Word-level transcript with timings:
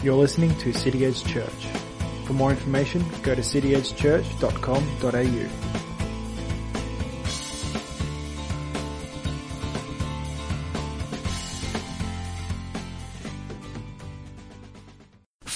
You're 0.00 0.14
listening 0.14 0.54
to 0.58 0.72
City 0.72 1.04
Edge 1.04 1.24
Church. 1.24 1.66
For 2.24 2.32
more 2.32 2.50
information, 2.50 3.04
go 3.22 3.34
to 3.34 3.40
cityedgechurch.com.au. 3.40 5.67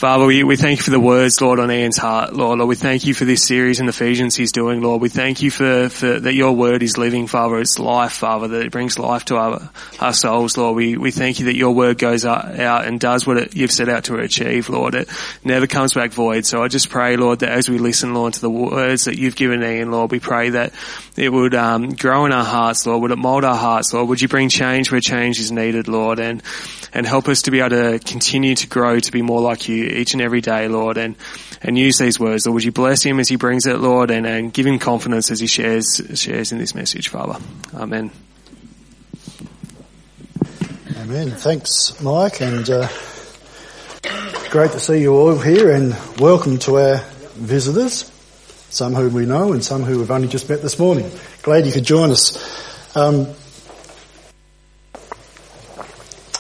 Father, 0.03 0.27
we, 0.27 0.43
we 0.43 0.57
thank 0.57 0.81
you 0.81 0.83
for 0.83 0.91
the 0.91 0.99
words, 0.99 1.41
Lord, 1.41 1.61
on 1.61 1.71
Ian's 1.71 1.97
heart, 1.97 2.33
Lord. 2.33 2.59
Lord, 2.59 2.69
we 2.69 2.75
thank 2.75 3.07
you 3.07 3.15
for 3.15 3.25
this 3.25 3.47
series 3.47 3.79
in 3.79 3.89
Ephesians 3.89 4.35
he's 4.35 4.51
doing, 4.51 4.83
Lord. 4.83 5.01
We 5.01 5.09
thank 5.09 5.43
you 5.43 5.51
for, 5.53 5.89
for 5.91 6.19
that 6.19 6.35
your 6.35 6.51
word 6.57 6.83
is 6.83 6.99
living, 6.99 7.29
Father. 7.29 7.61
It's 7.61 7.79
life, 7.79 8.11
Father, 8.11 8.49
that 8.49 8.67
it 8.67 8.73
brings 8.73 8.99
life 8.99 9.27
to 9.27 9.37
our, 9.37 9.71
our 10.01 10.13
souls, 10.13 10.57
Lord. 10.57 10.75
We, 10.75 10.97
we 10.97 11.13
thank 11.13 11.39
you 11.39 11.47
that 11.47 11.55
your 11.55 11.73
word 11.73 11.99
goes 11.99 12.25
out, 12.25 12.49
and 12.49 12.99
does 12.99 13.29
what 13.29 13.37
it, 13.37 13.55
you've 13.55 13.71
set 13.71 13.89
out 13.89 14.03
to 14.07 14.17
achieve, 14.17 14.69
Lord. 14.69 14.97
It 14.97 15.09
never 15.45 15.69
comes 15.69 15.95
back 15.95 16.11
void. 16.11 16.47
So 16.47 16.65
I 16.65 16.67
just 16.67 16.91
pray, 16.91 17.17
Lord, 17.17 17.39
that 17.39 17.51
as 17.51 17.71
we 17.71 17.79
listen, 17.79 18.13
Lord, 18.13 18.35
to 18.35 18.41
the 18.41 18.51
words 18.51 19.05
that 19.05 19.17
you've 19.17 19.37
given 19.37 19.63
Ian, 19.63 19.93
Lord, 19.93 20.11
we 20.11 20.19
pray 20.19 20.51
that 20.51 20.73
it 21.17 21.31
would 21.31 21.55
um, 21.55 21.91
grow 21.95 22.25
in 22.25 22.33
our 22.33 22.45
hearts, 22.45 22.87
Lord. 22.87 23.03
Would 23.03 23.11
it 23.11 23.19
mold 23.19 23.45
our 23.45 23.57
hearts, 23.57 23.93
Lord? 23.93 24.09
Would 24.09 24.21
you 24.23 24.29
bring 24.29 24.49
change 24.49 24.91
where 24.91 25.01
change 25.01 25.39
is 25.39 25.53
needed, 25.53 25.89
Lord? 25.89 26.19
And, 26.19 26.43
and 26.93 27.07
help 27.07 27.29
us 27.29 27.43
to 27.43 27.51
be 27.51 27.61
able 27.61 27.71
to 27.71 27.99
continue 27.99 28.55
to 28.55 28.67
grow 28.67 28.99
to 28.99 29.13
be 29.13 29.23
more 29.23 29.41
like 29.41 29.69
you 29.69 29.85
each 29.85 30.15
and 30.15 30.23
every 30.23 30.41
day, 30.41 30.69
Lord, 30.69 30.97
and, 30.97 31.17
and 31.61 31.77
use 31.77 31.99
these 31.99 32.19
words. 32.19 32.47
Lord, 32.47 32.55
would 32.55 32.65
you 32.65 32.73
bless 32.73 33.03
him 33.03 33.21
as 33.21 33.29
he 33.29 33.37
brings 33.37 33.67
it, 33.67 33.79
Lord, 33.79 34.11
and, 34.11 34.27
and 34.27 34.53
give 34.53 34.67
him 34.67 34.79
confidence 34.79 35.31
as 35.31 35.41
he 35.41 35.47
shares, 35.47 36.01
shares 36.15 36.53
in 36.53 36.59
this 36.59 36.75
message, 36.75 37.09
Father. 37.09 37.39
Amen. 37.75 38.11
Amen. 40.99 41.31
Thanks, 41.31 42.01
Mike, 42.01 42.41
and 42.41 42.69
uh, 42.71 42.89
great 44.51 44.71
to 44.73 44.81
see 44.81 45.01
you 45.01 45.15
all 45.15 45.39
here, 45.39 45.71
and 45.73 45.97
welcome 46.21 46.59
to 46.61 46.79
our 46.79 46.99
visitors, 47.35 48.12
some 48.73 48.95
who 48.95 49.11
we 49.11 49.27
know 49.27 49.53
and 49.53 49.63
some 49.63 49.83
who 49.83 49.99
we've 49.99 50.11
only 50.11 50.29
just 50.29 50.49
met 50.49 50.63
this 50.63 50.79
morning. 50.79 51.11
Glad 51.43 51.67
you 51.67 51.73
could 51.73 51.85
join 51.85 52.11
us. 52.11 52.97
Um, 52.97 53.27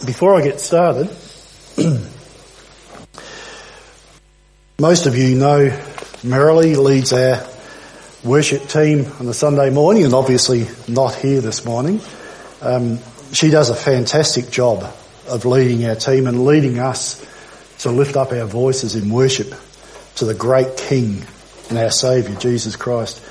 before 0.06 0.34
I 0.34 0.42
get 0.42 0.58
started, 0.58 1.14
most 4.80 5.06
of 5.06 5.16
you 5.16 5.36
know 5.36 5.78
Merrily 6.24 6.76
leads 6.76 7.12
our 7.12 7.46
worship 8.24 8.66
team 8.66 9.06
on 9.20 9.28
a 9.28 9.34
Sunday 9.34 9.68
morning 9.70 10.04
and 10.04 10.14
obviously 10.14 10.66
not 10.88 11.14
here 11.14 11.40
this 11.42 11.66
morning. 11.66 12.00
Um, 12.62 12.98
she 13.32 13.50
does 13.50 13.68
a 13.68 13.74
fantastic 13.74 14.50
job 14.50 14.84
of 15.28 15.44
leading 15.44 15.84
our 15.84 15.96
team 15.96 16.26
and 16.26 16.46
leading 16.46 16.78
us 16.78 17.20
to 17.80 17.90
lift 17.90 18.16
up 18.16 18.32
our 18.32 18.46
voices 18.46 18.96
in 18.96 19.10
worship 19.10 19.52
to 20.14 20.24
the 20.24 20.34
great 20.34 20.76
King 20.76 21.26
and 21.72 21.82
our 21.82 21.90
Saviour, 21.90 22.38
Jesus 22.38 22.76
Christ. 22.76 23.22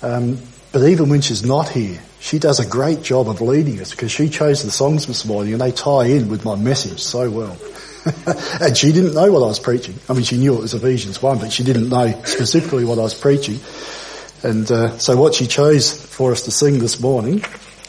Um, 0.00 0.38
but 0.70 0.82
even 0.88 1.08
when 1.08 1.20
she's 1.20 1.44
not 1.44 1.68
here, 1.68 2.00
she 2.20 2.38
does 2.38 2.60
a 2.60 2.66
great 2.66 3.02
job 3.02 3.28
of 3.28 3.40
leading 3.40 3.80
us 3.80 3.90
because 3.90 4.12
she 4.12 4.28
chose 4.28 4.62
the 4.62 4.70
songs 4.70 5.06
this 5.06 5.24
morning 5.24 5.52
and 5.52 5.60
they 5.60 5.72
tie 5.72 6.04
in 6.04 6.28
with 6.28 6.44
my 6.44 6.54
message 6.54 7.02
so 7.02 7.28
well. 7.30 7.56
and 8.60 8.76
she 8.76 8.92
didn't 8.92 9.14
know 9.14 9.32
what 9.32 9.42
I 9.42 9.46
was 9.46 9.58
preaching. 9.58 9.94
I 10.08 10.12
mean, 10.12 10.22
she 10.22 10.36
knew 10.36 10.54
it 10.54 10.60
was 10.60 10.74
Ephesians 10.74 11.20
1, 11.20 11.38
but 11.38 11.52
she 11.52 11.64
didn't 11.64 11.88
know 11.88 12.12
specifically 12.24 12.84
what 12.84 12.98
I 12.98 13.02
was 13.02 13.14
preaching. 13.14 13.58
And 14.42 14.70
uh, 14.70 14.96
so 14.98 15.16
what 15.16 15.34
she 15.34 15.46
chose 15.46 15.90
for 15.90 16.30
us 16.30 16.42
to 16.42 16.50
sing 16.50 16.78
this 16.78 17.00
morning 17.00 17.42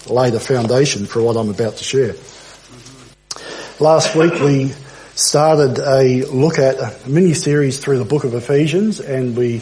laid 0.07 0.33
a 0.33 0.39
foundation 0.39 1.05
for 1.05 1.21
what 1.21 1.37
I'm 1.37 1.49
about 1.49 1.77
to 1.77 1.83
share. 1.83 2.15
Last 3.79 4.15
week 4.15 4.33
we 4.41 4.73
started 5.15 5.79
a 5.79 6.25
look 6.25 6.59
at 6.59 6.75
a 6.75 7.09
mini-series 7.09 7.79
through 7.79 7.97
the 7.97 8.05
book 8.05 8.25
of 8.25 8.33
Ephesians 8.33 8.99
and 8.99 9.35
we 9.35 9.61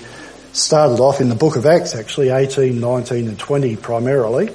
started 0.51 0.99
off 0.99 1.21
in 1.21 1.29
the 1.29 1.35
book 1.35 1.55
of 1.55 1.65
Acts 1.65 1.95
actually, 1.95 2.29
18, 2.29 2.79
19 2.79 3.27
and 3.27 3.39
20 3.39 3.75
primarily 3.75 4.49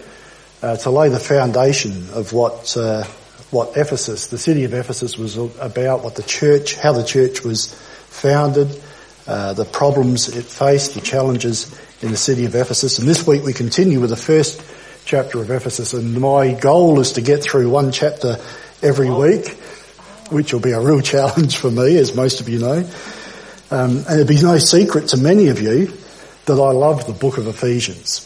uh, 0.61 0.77
to 0.77 0.91
lay 0.91 1.09
the 1.09 1.21
foundation 1.21 2.09
of 2.13 2.33
what 2.33 2.77
uh, 2.77 3.05
what 3.51 3.77
Ephesus, 3.77 4.27
the 4.27 4.37
city 4.37 4.65
of 4.65 4.75
Ephesus, 4.75 5.17
was 5.17 5.37
about, 5.37 6.05
what 6.05 6.17
the 6.17 6.23
church, 6.23 6.75
how 6.75 6.93
the 6.93 7.05
church 7.05 7.43
was 7.43 7.73
founded, 8.09 8.69
uh, 9.27 9.55
the 9.55 9.65
problems 9.65 10.29
it 10.29 10.45
faced, 10.45 10.95
the 10.95 11.01
challenges 11.01 11.75
in 12.03 12.11
the 12.11 12.17
city 12.17 12.45
of 12.45 12.55
Ephesus. 12.55 12.99
And 12.99 13.09
this 13.09 13.27
week 13.27 13.45
we 13.45 13.55
continue 13.55 14.01
with 14.01 14.11
the 14.11 14.17
first 14.17 14.63
chapter 15.07 15.41
of 15.41 15.51
Ephesus. 15.51 15.95
And 15.95 16.21
my 16.21 16.53
goal 16.53 17.01
is 17.01 17.13
to 17.13 17.23
get 17.23 17.43
through 17.43 17.71
one 17.71 17.91
chapter 17.91 18.37
every 18.83 19.11
week, 19.11 19.57
which 20.31 20.53
will 20.53 20.61
be 20.61 20.73
a 20.73 20.81
real 20.81 21.01
challenge 21.15 21.57
for 21.57 21.71
me, 21.71 21.97
as 21.97 22.15
most 22.15 22.41
of 22.41 22.49
you 22.49 22.59
know. 22.59 22.89
Um, 23.71 23.99
and 23.99 24.21
it'd 24.21 24.29
be 24.29 24.41
no 24.41 24.59
secret 24.59 25.09
to 25.09 25.17
many 25.19 25.49
of 25.49 25.61
you 25.61 25.93
that 26.47 26.55
I 26.55 26.73
love 26.73 27.07
the 27.07 27.13
book 27.13 27.37
of 27.37 27.47
Ephesians. 27.47 28.25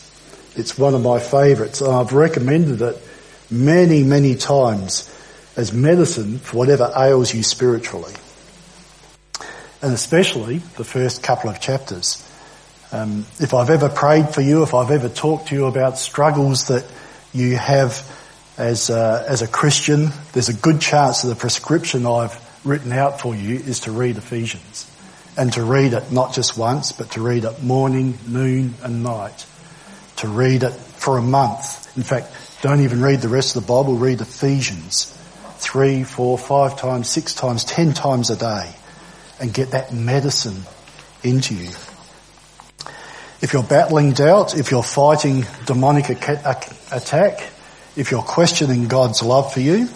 It's 0.54 0.78
one 0.78 0.94
of 0.94 1.02
my 1.02 1.18
favourites, 1.18 1.80
and 1.80 1.91
I've 1.91 2.12
recommended 2.12 2.80
it 2.82 3.02
many, 3.50 4.02
many 4.04 4.36
times 4.36 5.08
as 5.56 5.72
medicine 5.72 6.38
for 6.38 6.58
whatever 6.58 6.92
ails 6.96 7.34
you 7.34 7.42
spiritually. 7.42 8.14
And 9.82 9.92
especially 9.92 10.58
the 10.76 10.84
first 10.84 11.22
couple 11.22 11.50
of 11.50 11.60
chapters. 11.60 12.28
Um, 12.92 13.26
if 13.41 13.54
I've 13.54 13.70
ever 13.70 13.88
prayed 13.88 14.28
for 14.28 14.42
you, 14.42 14.62
if 14.62 14.74
I've 14.74 14.91
ever 14.91 15.08
talked 15.08 15.48
to 15.48 15.54
you 15.54 15.66
about 15.66 15.98
struggles 15.98 16.68
that 16.68 16.84
you 17.32 17.56
have 17.56 18.06
as 18.62 18.90
a, 18.90 19.24
as 19.28 19.42
a 19.42 19.48
Christian, 19.48 20.10
there's 20.32 20.48
a 20.48 20.54
good 20.54 20.80
chance 20.80 21.22
that 21.22 21.28
the 21.28 21.36
prescription 21.36 22.06
I've 22.06 22.38
written 22.64 22.92
out 22.92 23.20
for 23.20 23.34
you 23.34 23.56
is 23.56 23.80
to 23.80 23.92
read 23.92 24.16
Ephesians. 24.16 24.88
And 25.36 25.52
to 25.54 25.64
read 25.64 25.94
it 25.94 26.12
not 26.12 26.34
just 26.34 26.58
once, 26.58 26.92
but 26.92 27.12
to 27.12 27.22
read 27.22 27.44
it 27.44 27.62
morning, 27.62 28.18
noon 28.28 28.74
and 28.82 29.02
night 29.02 29.46
to 30.16 30.28
read 30.28 30.62
it 30.62 30.72
for 30.72 31.18
a 31.18 31.22
month. 31.22 31.96
In 31.96 32.02
fact, 32.02 32.28
don't 32.62 32.80
even 32.80 33.02
read 33.02 33.20
the 33.20 33.28
rest 33.28 33.56
of 33.56 33.62
the 33.62 33.68
Bible, 33.68 33.96
read 33.96 34.20
Ephesians 34.20 35.06
three, 35.56 36.04
four, 36.04 36.38
five 36.38 36.78
times, 36.78 37.08
six 37.08 37.34
times, 37.34 37.64
ten 37.64 37.92
times 37.92 38.30
a 38.30 38.36
day 38.36 38.72
and 39.40 39.52
get 39.52 39.72
that 39.72 39.92
medicine 39.92 40.62
into 41.22 41.54
you. 41.54 41.70
If 43.40 43.52
you're 43.52 43.64
battling 43.64 44.12
doubt, 44.12 44.56
if 44.56 44.70
you're 44.70 44.84
fighting 44.84 45.44
demonic 45.66 46.08
attack, 46.08 47.51
if 47.97 48.10
you're 48.10 48.22
questioning 48.22 48.88
God's 48.88 49.22
love 49.22 49.53
for 49.53 49.60
you, 49.60 49.88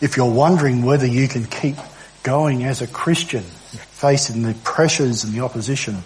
if 0.00 0.16
you're 0.16 0.30
wondering 0.30 0.82
whether 0.82 1.06
you 1.06 1.28
can 1.28 1.44
keep 1.44 1.76
going 2.22 2.64
as 2.64 2.82
a 2.82 2.86
Christian, 2.86 3.42
facing 3.42 4.42
the 4.42 4.54
pressures 4.64 5.24
and 5.24 5.32
the 5.32 5.40
opposition 5.40 5.98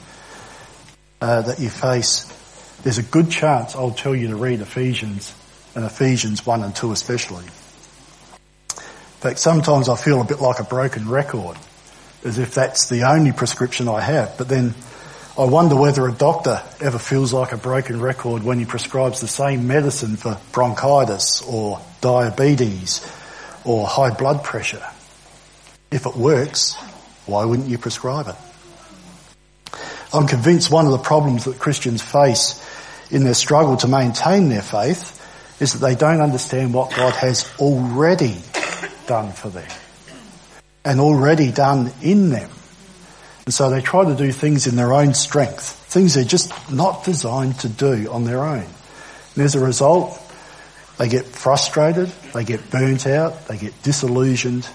uh, 1.21 1.43
that 1.43 1.61
you 1.61 1.71
face, 1.71 2.25
there's 2.83 2.99
a 2.99 3.03
good 3.03 3.31
chance 3.31 3.75
I'll 3.75 3.91
tell 3.91 4.15
you 4.15 4.28
to 4.28 4.37
read 4.37 4.61
Ephesians 4.61 5.34
and 5.75 5.84
Ephesians 5.84 6.44
1 6.44 6.62
and 6.62 6.75
2 6.75 6.93
especially. 6.93 7.44
In 7.44 9.23
fact, 9.23 9.38
sometimes 9.38 9.88
I 9.88 9.97
feel 9.97 10.21
a 10.21 10.25
bit 10.25 10.41
like 10.41 10.59
a 10.59 10.65
broken 10.65 11.09
record, 11.09 11.56
as 12.25 12.38
if 12.38 12.55
that's 12.55 12.88
the 12.88 13.05
only 13.05 13.33
prescription 13.33 13.88
I 13.88 14.00
have. 14.00 14.37
But 14.37 14.49
then 14.49 14.75
I 15.39 15.45
wonder 15.45 15.77
whether 15.77 16.09
a 16.09 16.13
doctor 16.13 16.63
ever 16.81 16.99
feels 16.99 17.35
like 17.35 17.53
a 17.53 17.59
broken 17.59 18.01
record 18.01 18.43
when 18.43 18.59
he 18.59 18.65
prescribes 18.65 19.21
the 19.21 19.29
same 19.29 19.67
medicine 19.67 20.17
for 20.17 20.41
bronchitis 20.53 21.43
or 21.43 21.79
diabetes 22.01 23.07
or 23.63 23.87
high 23.87 24.15
blood 24.15 24.43
pressure. 24.43 24.83
If 25.91 26.07
it 26.07 26.17
works, 26.17 26.75
why 27.27 27.45
wouldn't 27.45 27.69
you 27.69 27.77
prescribe 27.77 28.29
it? 28.29 29.79
I'm 30.11 30.27
convinced 30.27 30.71
one 30.71 30.87
of 30.87 30.93
the 30.93 30.99
problems 30.99 31.45
that 31.45 31.59
Christians 31.59 32.01
face 32.01 32.63
in 33.11 33.25
their 33.25 33.35
struggle 33.35 33.77
to 33.79 33.89
maintain 33.89 34.49
their 34.49 34.63
faith 34.63 35.13
is 35.61 35.75
that 35.75 35.87
they 35.87 35.95
don't 35.95 36.23
understand 36.23 36.73
what 36.73 36.97
God 36.97 37.13
has 37.13 37.53
already 37.59 38.39
done 39.07 39.33
for 39.33 39.51
them 39.51 39.69
and 40.83 40.99
already 40.99 41.53
done 41.53 41.93
in 42.01 42.31
them. 42.31 42.49
And 43.46 43.54
so 43.54 43.70
they 43.70 43.81
try 43.81 44.04
to 44.04 44.16
do 44.16 44.32
things 44.32 44.66
in 44.66 44.75
their 44.75 44.93
own 44.93 45.14
strength, 45.14 45.62
things 45.62 46.14
they're 46.14 46.25
just 46.25 46.52
not 46.70 47.04
designed 47.04 47.60
to 47.60 47.69
do 47.69 48.10
on 48.10 48.25
their 48.25 48.43
own. 48.43 48.66
And 49.37 49.44
as 49.44 49.54
a 49.54 49.60
result, 49.60 50.20
they 50.98 51.08
get 51.08 51.25
frustrated, 51.26 52.08
they 52.34 52.43
get 52.43 52.70
burnt 52.70 53.06
out, 53.06 53.46
they 53.46 53.56
get 53.56 53.81
disillusioned, 53.84 54.69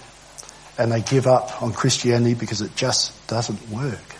and 0.77 0.89
they 0.89 1.01
give 1.01 1.27
up 1.27 1.61
on 1.61 1.73
Christianity 1.73 2.33
because 2.33 2.61
it 2.61 2.73
just 2.77 3.27
doesn't 3.27 3.69
work. 3.69 4.15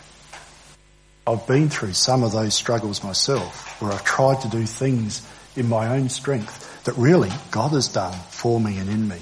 I've 1.26 1.48
been 1.48 1.70
through 1.70 1.94
some 1.94 2.24
of 2.24 2.34
those 2.34 2.54
struggles 2.54 3.06
myself 3.06 3.82
where 3.82 3.94
I've 3.94 4.04
tried 4.04 4.42
to 4.42 4.50
do 4.50 4.66
things 4.66 5.26
in 5.56 5.70
my 5.70 5.96
own 5.96 6.10
strength 6.10 6.84
that 6.84 6.98
really 6.98 7.30
God 7.52 7.70
has 7.70 7.88
done 7.88 8.18
for 8.30 8.60
me 8.60 8.80
and 8.80 8.90
in 8.90 9.08
me. 9.08 9.20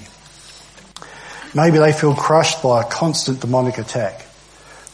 Maybe 1.54 1.78
they 1.78 1.92
feel 1.92 2.16
crushed 2.16 2.64
by 2.64 2.80
a 2.80 2.84
constant 2.84 3.40
demonic 3.40 3.78
attack 3.78 4.26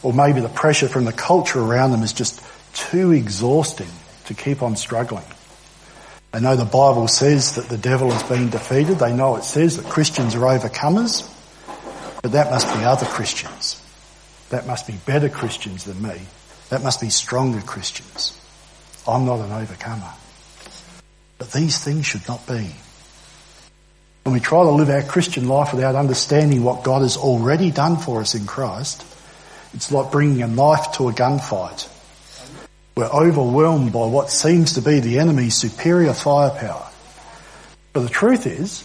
or 0.03 0.13
maybe 0.13 0.41
the 0.41 0.49
pressure 0.49 0.87
from 0.87 1.05
the 1.05 1.13
culture 1.13 1.59
around 1.59 1.91
them 1.91 2.03
is 2.03 2.13
just 2.13 2.41
too 2.73 3.11
exhausting 3.11 3.89
to 4.25 4.33
keep 4.33 4.61
on 4.61 4.75
struggling. 4.75 5.25
They 6.31 6.41
know 6.41 6.55
the 6.55 6.65
Bible 6.65 7.07
says 7.07 7.55
that 7.55 7.69
the 7.69 7.77
devil 7.77 8.11
has 8.11 8.23
been 8.23 8.49
defeated. 8.49 8.99
They 8.99 9.13
know 9.13 9.37
it 9.37 9.43
says 9.43 9.77
that 9.77 9.85
Christians 9.85 10.35
are 10.35 10.39
overcomers. 10.39 11.33
But 12.21 12.33
that 12.33 12.51
must 12.51 12.67
be 12.77 12.83
other 12.83 13.05
Christians. 13.05 13.81
That 14.49 14.67
must 14.67 14.87
be 14.87 14.93
better 15.05 15.29
Christians 15.29 15.85
than 15.85 16.01
me. 16.01 16.21
That 16.69 16.83
must 16.83 17.01
be 17.01 17.09
stronger 17.09 17.61
Christians. 17.61 18.39
I'm 19.07 19.25
not 19.25 19.39
an 19.39 19.51
overcomer. 19.51 20.11
But 21.37 21.51
these 21.51 21.81
things 21.83 22.05
should 22.05 22.27
not 22.27 22.45
be. 22.45 22.75
When 24.23 24.33
we 24.33 24.39
try 24.41 24.63
to 24.63 24.71
live 24.71 24.89
our 24.89 25.03
Christian 25.03 25.47
life 25.47 25.73
without 25.73 25.95
understanding 25.95 26.63
what 26.63 26.83
God 26.83 27.01
has 27.01 27.15
already 27.15 27.71
done 27.71 27.95
for 27.97 28.19
us 28.19 28.35
in 28.35 28.45
Christ, 28.45 29.05
it's 29.73 29.91
like 29.91 30.11
bringing 30.11 30.41
a 30.41 30.47
knife 30.47 30.93
to 30.93 31.09
a 31.09 31.11
gunfight. 31.11 31.87
We're 32.95 33.05
overwhelmed 33.05 33.93
by 33.93 34.07
what 34.07 34.31
seems 34.31 34.73
to 34.73 34.81
be 34.81 34.99
the 34.99 35.19
enemy's 35.19 35.55
superior 35.55 36.13
firepower. 36.13 36.87
But 37.93 38.01
the 38.01 38.09
truth 38.09 38.47
is 38.47 38.83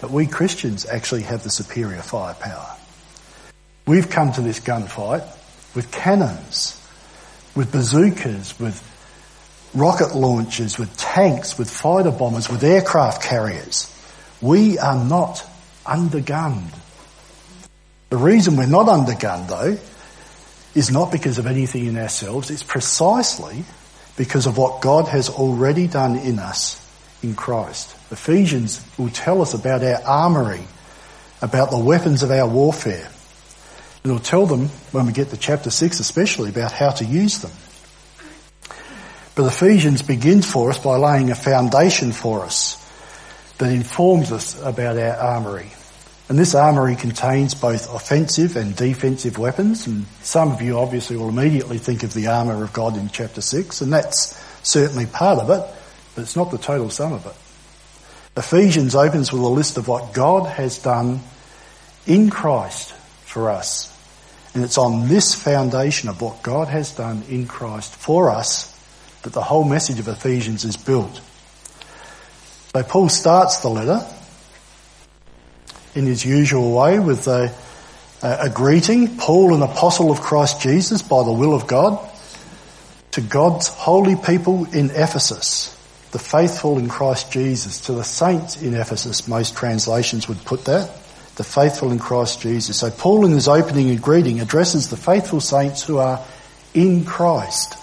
that 0.00 0.10
we 0.10 0.26
Christians 0.26 0.86
actually 0.86 1.22
have 1.22 1.42
the 1.42 1.50
superior 1.50 2.02
firepower. 2.02 2.76
We've 3.86 4.10
come 4.10 4.32
to 4.32 4.40
this 4.40 4.60
gunfight 4.60 5.26
with 5.74 5.90
cannons, 5.92 6.80
with 7.54 7.70
bazookas, 7.70 8.58
with 8.58 8.82
rocket 9.74 10.14
launchers, 10.14 10.78
with 10.78 10.96
tanks, 10.96 11.58
with 11.58 11.70
fighter 11.70 12.10
bombers, 12.10 12.50
with 12.50 12.64
aircraft 12.64 13.22
carriers. 13.22 13.94
We 14.40 14.78
are 14.78 15.04
not 15.04 15.44
undergunned. 15.86 16.74
The 18.10 18.16
reason 18.16 18.56
we're 18.56 18.66
not 18.66 18.86
undergunned 18.86 19.48
though 19.48 19.78
is 20.78 20.90
not 20.90 21.10
because 21.10 21.38
of 21.38 21.46
anything 21.46 21.86
in 21.86 21.98
ourselves, 21.98 22.50
it's 22.50 22.62
precisely 22.62 23.64
because 24.16 24.46
of 24.46 24.56
what 24.56 24.80
God 24.80 25.08
has 25.08 25.28
already 25.28 25.86
done 25.86 26.16
in 26.16 26.38
us 26.38 26.84
in 27.22 27.34
Christ. 27.34 27.94
Ephesians 28.10 28.84
will 28.96 29.10
tell 29.10 29.42
us 29.42 29.54
about 29.54 29.82
our 29.82 30.02
armoury, 30.04 30.62
about 31.42 31.70
the 31.70 31.78
weapons 31.78 32.22
of 32.22 32.30
our 32.30 32.48
warfare. 32.48 33.10
It'll 34.04 34.20
tell 34.20 34.46
them, 34.46 34.68
when 34.92 35.06
we 35.06 35.12
get 35.12 35.30
to 35.30 35.36
chapter 35.36 35.70
6 35.70 36.00
especially, 36.00 36.50
about 36.50 36.72
how 36.72 36.90
to 36.90 37.04
use 37.04 37.40
them. 37.40 37.50
But 39.34 39.46
Ephesians 39.46 40.02
begins 40.02 40.50
for 40.50 40.70
us 40.70 40.78
by 40.78 40.96
laying 40.96 41.30
a 41.30 41.34
foundation 41.34 42.12
for 42.12 42.44
us 42.44 42.76
that 43.58 43.72
informs 43.72 44.32
us 44.32 44.60
about 44.62 44.96
our 44.96 45.16
armoury. 45.16 45.70
And 46.28 46.38
this 46.38 46.54
armoury 46.54 46.94
contains 46.94 47.54
both 47.54 47.92
offensive 47.94 48.56
and 48.56 48.76
defensive 48.76 49.38
weapons, 49.38 49.86
and 49.86 50.04
some 50.22 50.52
of 50.52 50.60
you 50.60 50.78
obviously 50.78 51.16
will 51.16 51.30
immediately 51.30 51.78
think 51.78 52.02
of 52.02 52.12
the 52.12 52.26
armour 52.26 52.62
of 52.62 52.72
God 52.74 52.98
in 52.98 53.08
chapter 53.08 53.40
6, 53.40 53.80
and 53.80 53.92
that's 53.92 54.38
certainly 54.62 55.06
part 55.06 55.38
of 55.38 55.48
it, 55.48 55.64
but 56.14 56.22
it's 56.22 56.36
not 56.36 56.50
the 56.50 56.58
total 56.58 56.90
sum 56.90 57.14
of 57.14 57.24
it. 57.24 57.34
Ephesians 58.36 58.94
opens 58.94 59.32
with 59.32 59.40
a 59.42 59.48
list 59.48 59.78
of 59.78 59.88
what 59.88 60.12
God 60.12 60.46
has 60.46 60.78
done 60.78 61.20
in 62.06 62.28
Christ 62.28 62.92
for 63.24 63.48
us. 63.50 63.94
And 64.54 64.62
it's 64.64 64.78
on 64.78 65.08
this 65.08 65.34
foundation 65.34 66.08
of 66.08 66.20
what 66.20 66.42
God 66.42 66.68
has 66.68 66.94
done 66.94 67.22
in 67.28 67.46
Christ 67.46 67.94
for 67.94 68.30
us 68.30 68.74
that 69.22 69.32
the 69.32 69.42
whole 69.42 69.64
message 69.64 69.98
of 69.98 70.08
Ephesians 70.08 70.64
is 70.64 70.76
built. 70.76 71.20
So 72.72 72.82
Paul 72.82 73.08
starts 73.08 73.58
the 73.58 73.68
letter 73.68 74.06
in 75.98 76.06
his 76.06 76.24
usual 76.24 76.72
way 76.72 77.00
with 77.00 77.26
a, 77.26 77.52
a, 78.22 78.48
greeting, 78.48 79.16
Paul, 79.16 79.52
an 79.52 79.62
apostle 79.62 80.12
of 80.12 80.20
Christ 80.20 80.60
Jesus 80.60 81.02
by 81.02 81.24
the 81.24 81.32
will 81.32 81.54
of 81.54 81.66
God, 81.66 81.98
to 83.10 83.20
God's 83.20 83.66
holy 83.66 84.14
people 84.14 84.64
in 84.72 84.90
Ephesus, 84.90 85.74
the 86.12 86.20
faithful 86.20 86.78
in 86.78 86.88
Christ 86.88 87.32
Jesus, 87.32 87.80
to 87.82 87.92
the 87.92 88.04
saints 88.04 88.62
in 88.62 88.74
Ephesus, 88.74 89.26
most 89.26 89.56
translations 89.56 90.28
would 90.28 90.38
put 90.44 90.66
that, 90.66 90.88
the 91.34 91.44
faithful 91.44 91.90
in 91.90 91.98
Christ 91.98 92.42
Jesus. 92.42 92.78
So 92.78 92.90
Paul 92.90 93.26
in 93.26 93.32
his 93.32 93.48
opening 93.48 93.90
and 93.90 94.00
greeting 94.00 94.40
addresses 94.40 94.90
the 94.90 94.96
faithful 94.96 95.40
saints 95.40 95.82
who 95.82 95.98
are 95.98 96.24
in 96.74 97.04
Christ. 97.04 97.76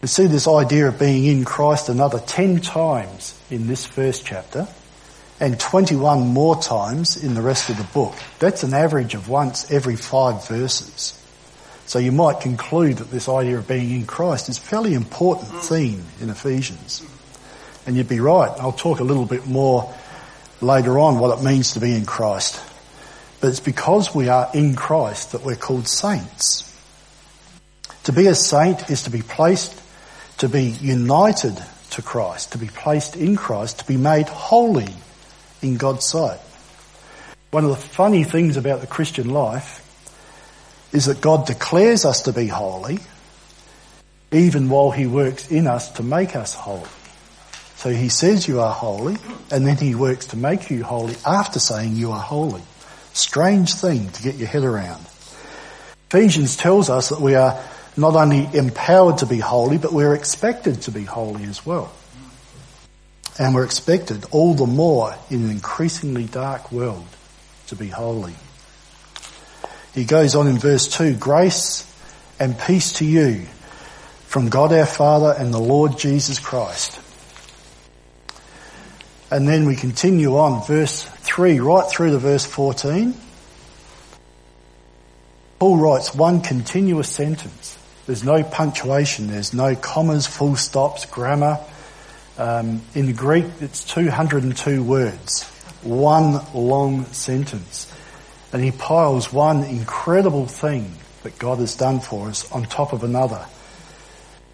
We 0.00 0.06
see 0.06 0.26
this 0.26 0.46
idea 0.46 0.86
of 0.86 0.98
being 1.00 1.24
in 1.24 1.44
Christ 1.44 1.88
another 1.88 2.20
10 2.20 2.60
times 2.60 3.36
in 3.50 3.66
this 3.66 3.84
first 3.84 4.24
chapter 4.24 4.68
and 5.40 5.58
21 5.58 6.28
more 6.28 6.60
times 6.60 7.22
in 7.22 7.34
the 7.34 7.42
rest 7.42 7.70
of 7.70 7.76
the 7.76 7.84
book. 7.84 8.14
That's 8.38 8.62
an 8.62 8.74
average 8.74 9.14
of 9.14 9.28
once 9.28 9.70
every 9.70 9.96
five 9.96 10.46
verses. 10.48 11.14
So 11.86 11.98
you 11.98 12.12
might 12.12 12.40
conclude 12.40 12.98
that 12.98 13.10
this 13.10 13.28
idea 13.28 13.58
of 13.58 13.68
being 13.68 13.90
in 13.90 14.06
Christ 14.06 14.48
is 14.48 14.58
a 14.58 14.60
fairly 14.60 14.94
important 14.94 15.50
theme 15.62 16.04
in 16.20 16.28
Ephesians. 16.28 17.02
And 17.86 17.96
you'd 17.96 18.08
be 18.08 18.20
right. 18.20 18.50
I'll 18.58 18.72
talk 18.72 19.00
a 19.00 19.04
little 19.04 19.24
bit 19.24 19.46
more 19.46 19.94
later 20.60 20.98
on 20.98 21.18
what 21.18 21.38
it 21.38 21.42
means 21.42 21.72
to 21.72 21.80
be 21.80 21.94
in 21.94 22.04
Christ. 22.04 22.62
But 23.40 23.48
it's 23.48 23.60
because 23.60 24.14
we 24.14 24.28
are 24.28 24.50
in 24.52 24.74
Christ 24.74 25.32
that 25.32 25.44
we're 25.44 25.56
called 25.56 25.86
saints. 25.86 26.64
To 28.04 28.12
be 28.12 28.26
a 28.26 28.34
saint 28.34 28.90
is 28.90 29.04
to 29.04 29.10
be 29.10 29.22
placed 29.22 29.80
to 30.38 30.48
be 30.48 30.62
united 30.62 31.60
to 31.90 32.02
Christ, 32.02 32.52
to 32.52 32.58
be 32.58 32.68
placed 32.68 33.16
in 33.16 33.36
Christ, 33.36 33.80
to 33.80 33.86
be 33.86 33.96
made 33.96 34.28
holy 34.28 34.88
in 35.62 35.76
God's 35.76 36.06
sight. 36.06 36.40
One 37.50 37.64
of 37.64 37.70
the 37.70 37.76
funny 37.76 38.24
things 38.24 38.56
about 38.56 38.80
the 38.80 38.86
Christian 38.86 39.30
life 39.30 39.84
is 40.92 41.06
that 41.06 41.20
God 41.20 41.46
declares 41.46 42.04
us 42.04 42.22
to 42.22 42.32
be 42.32 42.46
holy 42.46 42.98
even 44.30 44.68
while 44.68 44.90
he 44.90 45.06
works 45.06 45.50
in 45.50 45.66
us 45.66 45.92
to 45.92 46.02
make 46.02 46.36
us 46.36 46.54
holy. 46.54 46.88
So 47.76 47.90
he 47.90 48.08
says 48.08 48.46
you 48.46 48.60
are 48.60 48.72
holy 48.72 49.16
and 49.50 49.66
then 49.66 49.76
he 49.76 49.94
works 49.94 50.26
to 50.26 50.36
make 50.36 50.70
you 50.70 50.84
holy 50.84 51.14
after 51.24 51.58
saying 51.58 51.96
you 51.96 52.12
are 52.12 52.20
holy. 52.20 52.62
Strange 53.12 53.74
thing 53.74 54.10
to 54.10 54.22
get 54.22 54.34
your 54.34 54.48
head 54.48 54.64
around. 54.64 55.00
Ephesians 56.10 56.56
tells 56.56 56.90
us 56.90 57.10
that 57.10 57.20
we 57.20 57.34
are 57.34 57.62
not 57.96 58.14
only 58.14 58.48
empowered 58.52 59.18
to 59.18 59.26
be 59.26 59.38
holy, 59.38 59.78
but 59.78 59.92
we're 59.92 60.14
expected 60.14 60.82
to 60.82 60.90
be 60.90 61.04
holy 61.04 61.44
as 61.44 61.64
well. 61.64 61.92
And 63.38 63.54
we're 63.54 63.64
expected 63.64 64.24
all 64.30 64.54
the 64.54 64.66
more 64.66 65.14
in 65.30 65.44
an 65.44 65.50
increasingly 65.50 66.24
dark 66.24 66.72
world 66.72 67.06
to 67.68 67.76
be 67.76 67.88
holy. 67.88 68.34
He 69.94 70.04
goes 70.04 70.34
on 70.34 70.48
in 70.48 70.58
verse 70.58 70.88
2, 70.88 71.16
grace 71.16 71.84
and 72.40 72.58
peace 72.58 72.94
to 72.94 73.04
you 73.04 73.46
from 74.26 74.48
God 74.48 74.72
our 74.72 74.86
Father 74.86 75.34
and 75.36 75.54
the 75.54 75.58
Lord 75.58 75.98
Jesus 75.98 76.38
Christ. 76.38 77.00
And 79.30 79.46
then 79.46 79.66
we 79.66 79.76
continue 79.76 80.36
on, 80.36 80.66
verse 80.66 81.04
3, 81.04 81.60
right 81.60 81.88
through 81.88 82.10
to 82.10 82.18
verse 82.18 82.44
14. 82.44 83.14
Paul 85.58 85.76
writes 85.76 86.14
one 86.14 86.40
continuous 86.40 87.08
sentence. 87.08 87.76
There's 88.06 88.24
no 88.24 88.42
punctuation, 88.42 89.26
there's 89.28 89.52
no 89.52 89.74
commas, 89.74 90.26
full 90.26 90.56
stops, 90.56 91.04
grammar. 91.04 91.58
Um, 92.38 92.82
in 92.94 93.14
Greek, 93.14 93.46
it's 93.60 93.82
202 93.84 94.82
words, 94.84 95.42
one 95.82 96.40
long 96.54 97.04
sentence. 97.06 97.92
And 98.52 98.62
he 98.62 98.70
piles 98.70 99.32
one 99.32 99.64
incredible 99.64 100.46
thing 100.46 100.94
that 101.24 101.38
God 101.38 101.58
has 101.58 101.76
done 101.76 101.98
for 101.98 102.28
us 102.28 102.50
on 102.52 102.62
top 102.62 102.92
of 102.92 103.02
another. 103.02 103.44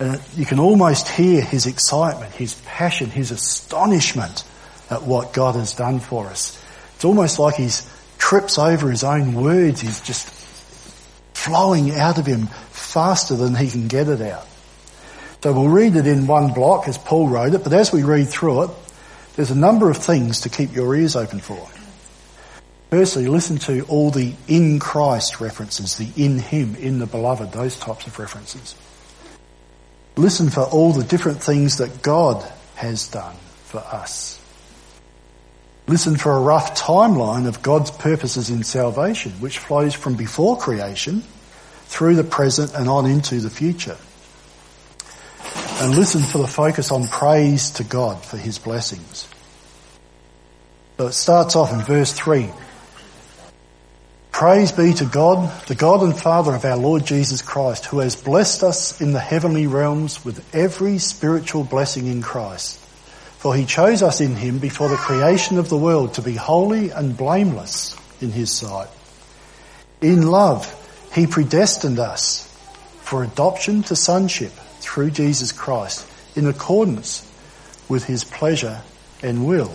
And 0.01 0.21
you 0.35 0.47
can 0.47 0.59
almost 0.59 1.09
hear 1.09 1.43
his 1.43 1.67
excitement, 1.67 2.33
his 2.33 2.55
passion, 2.67 3.11
his 3.11 3.31
astonishment 3.31 4.45
at 4.91 5.03
what 5.03 5.35
God 5.35 5.55
has 5.55 5.75
done 5.75 6.01
for 6.01 6.27
us. 6.27 6.61
It's 6.97 7.05
almost 7.05 7.39
like 7.39 7.57
he 7.57 7.69
trips 8.17 8.59
over 8.59 8.91
his 8.91 9.05
own 9.05 9.35
words. 9.35 9.83
He's 9.83 10.01
just 10.01 10.27
flowing 11.35 11.91
out 11.93 12.19
of 12.19 12.25
him 12.25 12.47
faster 12.71 13.37
than 13.37 13.55
he 13.55 13.71
can 13.71 13.89
get 13.89 14.09
it 14.09 14.23
out. 14.23 14.47
So 15.45 15.53
we'll 15.53 15.69
read 15.69 15.95
it 15.97 16.07
in 16.07 16.27
one 16.27 16.55
block 16.55 16.89
as 16.89 16.97
Paul 16.97 17.29
wrote 17.29 17.53
it, 17.53 17.63
but 17.63 17.75
as 17.75 17.93
we 17.93 18.03
read 18.03 18.31
through 18.31 18.63
it, 18.63 18.71
there's 19.37 19.51
a 19.51 19.55
number 19.55 19.91
of 19.91 19.99
things 19.99 20.41
to 20.41 20.49
keep 20.49 20.75
your 20.75 20.97
ears 20.97 21.17
open 21.17 21.39
for. 21.39 21.69
Firstly, 22.89 23.27
listen 23.27 23.59
to 23.59 23.83
all 23.83 24.11
the 24.11 24.33
in 24.49 24.79
Christ 24.79 25.43
references, 25.43 25.99
the 25.99 26.09
in 26.17 26.39
Him, 26.39 26.77
in 26.77 26.99
the 26.99 27.05
beloved, 27.05 27.53
those 27.53 27.77
types 27.77 28.07
of 28.07 28.19
references. 28.19 28.75
Listen 30.17 30.49
for 30.49 30.63
all 30.63 30.93
the 30.93 31.05
different 31.05 31.43
things 31.43 31.77
that 31.77 32.01
God 32.01 32.43
has 32.77 33.07
done 33.09 33.37
for 33.65 33.81
us. 33.81 34.41
Listen 35.87 36.17
for 36.17 36.33
a 36.33 36.41
rough 36.41 36.75
timeline 36.81 37.47
of 37.47 37.61
God's 37.61 37.91
purposes 37.91 38.49
in 38.49 38.63
salvation, 38.63 39.33
which 39.33 39.59
flows 39.59 39.93
from 39.93 40.15
before 40.15 40.57
creation 40.57 41.23
through 41.85 42.15
the 42.15 42.25
present 42.25 42.73
and 42.73 42.89
on 42.89 43.05
into 43.05 43.41
the 43.41 43.51
future. 43.51 43.99
And 45.81 45.97
listen 45.97 46.23
for 46.23 46.39
the 46.39 46.47
focus 46.47 46.91
on 46.91 47.09
praise 47.09 47.71
to 47.73 47.85
God 47.85 48.25
for 48.25 48.37
his 48.37 48.59
blessings. 48.59 49.29
So 50.97 51.09
it 51.09 51.13
starts 51.13 51.57
off 51.57 51.73
in 51.73 51.81
verse 51.81 52.13
3. 52.13 52.49
Praise 54.31 54.73
be 54.73 54.93
to 54.95 55.05
God, 55.05 55.51
the 55.67 55.75
God 55.75 56.03
and 56.03 56.17
Father 56.17 56.55
of 56.55 56.65
our 56.65 56.77
Lord 56.77 57.05
Jesus 57.05 57.43
Christ, 57.43 57.87
who 57.87 57.99
has 57.99 58.17
blessed 58.17 58.63
us 58.63 59.01
in 59.01 59.13
the 59.13 59.21
heavenly 59.21 59.67
realms 59.67 60.25
with 60.25 60.45
every 60.55 60.99
spiritual 60.99 61.65
blessing 61.65 62.07
in 62.07 62.23
Christ. 62.23 62.79
For 63.39 63.55
he 63.55 63.67
chose 63.67 64.03
us 64.03 64.21
in 64.21 64.37
him 64.37 64.59
before 64.59 64.89
the 64.89 64.97
creation 64.97 65.59
of 65.59 65.69
the 65.69 65.77
world 65.77 66.15
to 66.15 66.23
be 66.23 66.35
holy 66.35 66.91
and 66.91 67.17
blameless 67.17 67.97
in 68.21 68.33
his 68.33 68.51
sight. 68.51 68.89
In 70.01 70.29
love, 70.29 70.67
he 71.15 71.27
predestined 71.27 71.99
us 71.99 72.49
for 73.03 73.23
adoption 73.23 73.83
to 73.85 73.97
sonship 73.97 74.53
through 74.85 75.11
Jesus 75.11 75.53
Christ 75.53 76.07
in 76.37 76.47
accordance 76.47 77.31
with 77.89 78.05
his 78.05 78.25
pleasure 78.25 78.83
and 79.23 79.47
will. 79.47 79.75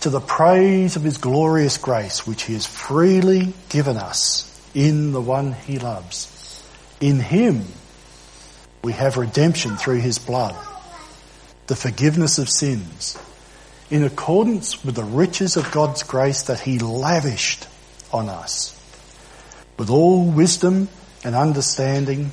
To 0.00 0.10
the 0.10 0.20
praise 0.20 0.96
of 0.96 1.02
his 1.02 1.18
glorious 1.18 1.76
grace 1.76 2.26
which 2.26 2.42
he 2.42 2.54
has 2.54 2.66
freely 2.66 3.54
given 3.68 3.96
us 3.96 4.48
in 4.74 5.12
the 5.12 5.20
one 5.20 5.52
he 5.52 5.78
loves. 5.78 6.28
In 7.00 7.20
him 7.20 7.64
we 8.82 8.92
have 8.92 9.16
redemption 9.16 9.76
through 9.76 10.00
his 10.00 10.18
blood, 10.18 10.56
the 11.68 11.76
forgiveness 11.76 12.38
of 12.38 12.48
sins, 12.48 13.16
in 13.90 14.02
accordance 14.02 14.84
with 14.84 14.96
the 14.96 15.04
riches 15.04 15.56
of 15.56 15.70
God's 15.70 16.02
grace 16.02 16.42
that 16.44 16.60
he 16.60 16.78
lavished 16.78 17.68
on 18.12 18.28
us. 18.28 18.78
With 19.78 19.90
all 19.90 20.24
wisdom 20.24 20.88
and 21.24 21.34
understanding, 21.34 22.32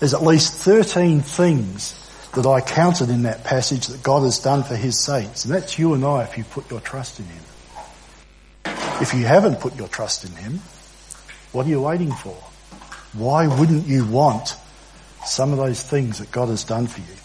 There's 0.00 0.14
at 0.14 0.22
least 0.22 0.54
13 0.54 1.20
things 1.20 2.00
that 2.34 2.46
I 2.46 2.60
counted 2.60 3.10
in 3.10 3.22
that 3.22 3.44
passage 3.44 3.86
that 3.88 4.02
God 4.02 4.22
has 4.22 4.38
done 4.38 4.62
for 4.64 4.74
his 4.74 5.02
saints. 5.02 5.44
And 5.44 5.54
that's 5.54 5.78
you 5.78 5.94
and 5.94 6.04
I 6.04 6.24
if 6.24 6.36
you 6.36 6.44
put 6.44 6.70
your 6.70 6.80
trust 6.80 7.20
in 7.20 7.26
him. 7.26 7.42
If 9.00 9.14
you 9.14 9.24
haven't 9.24 9.60
put 9.60 9.76
your 9.76 9.88
trust 9.88 10.24
in 10.24 10.32
him, 10.32 10.60
what 11.52 11.66
are 11.66 11.70
you 11.70 11.80
waiting 11.80 12.12
for? 12.12 12.36
Why 13.12 13.46
wouldn't 13.46 13.86
you 13.86 14.04
want 14.04 14.56
some 15.24 15.52
of 15.52 15.58
those 15.58 15.82
things 15.82 16.18
that 16.18 16.30
God 16.32 16.48
has 16.48 16.64
done 16.64 16.86
for 16.86 17.00
you? 17.00 17.16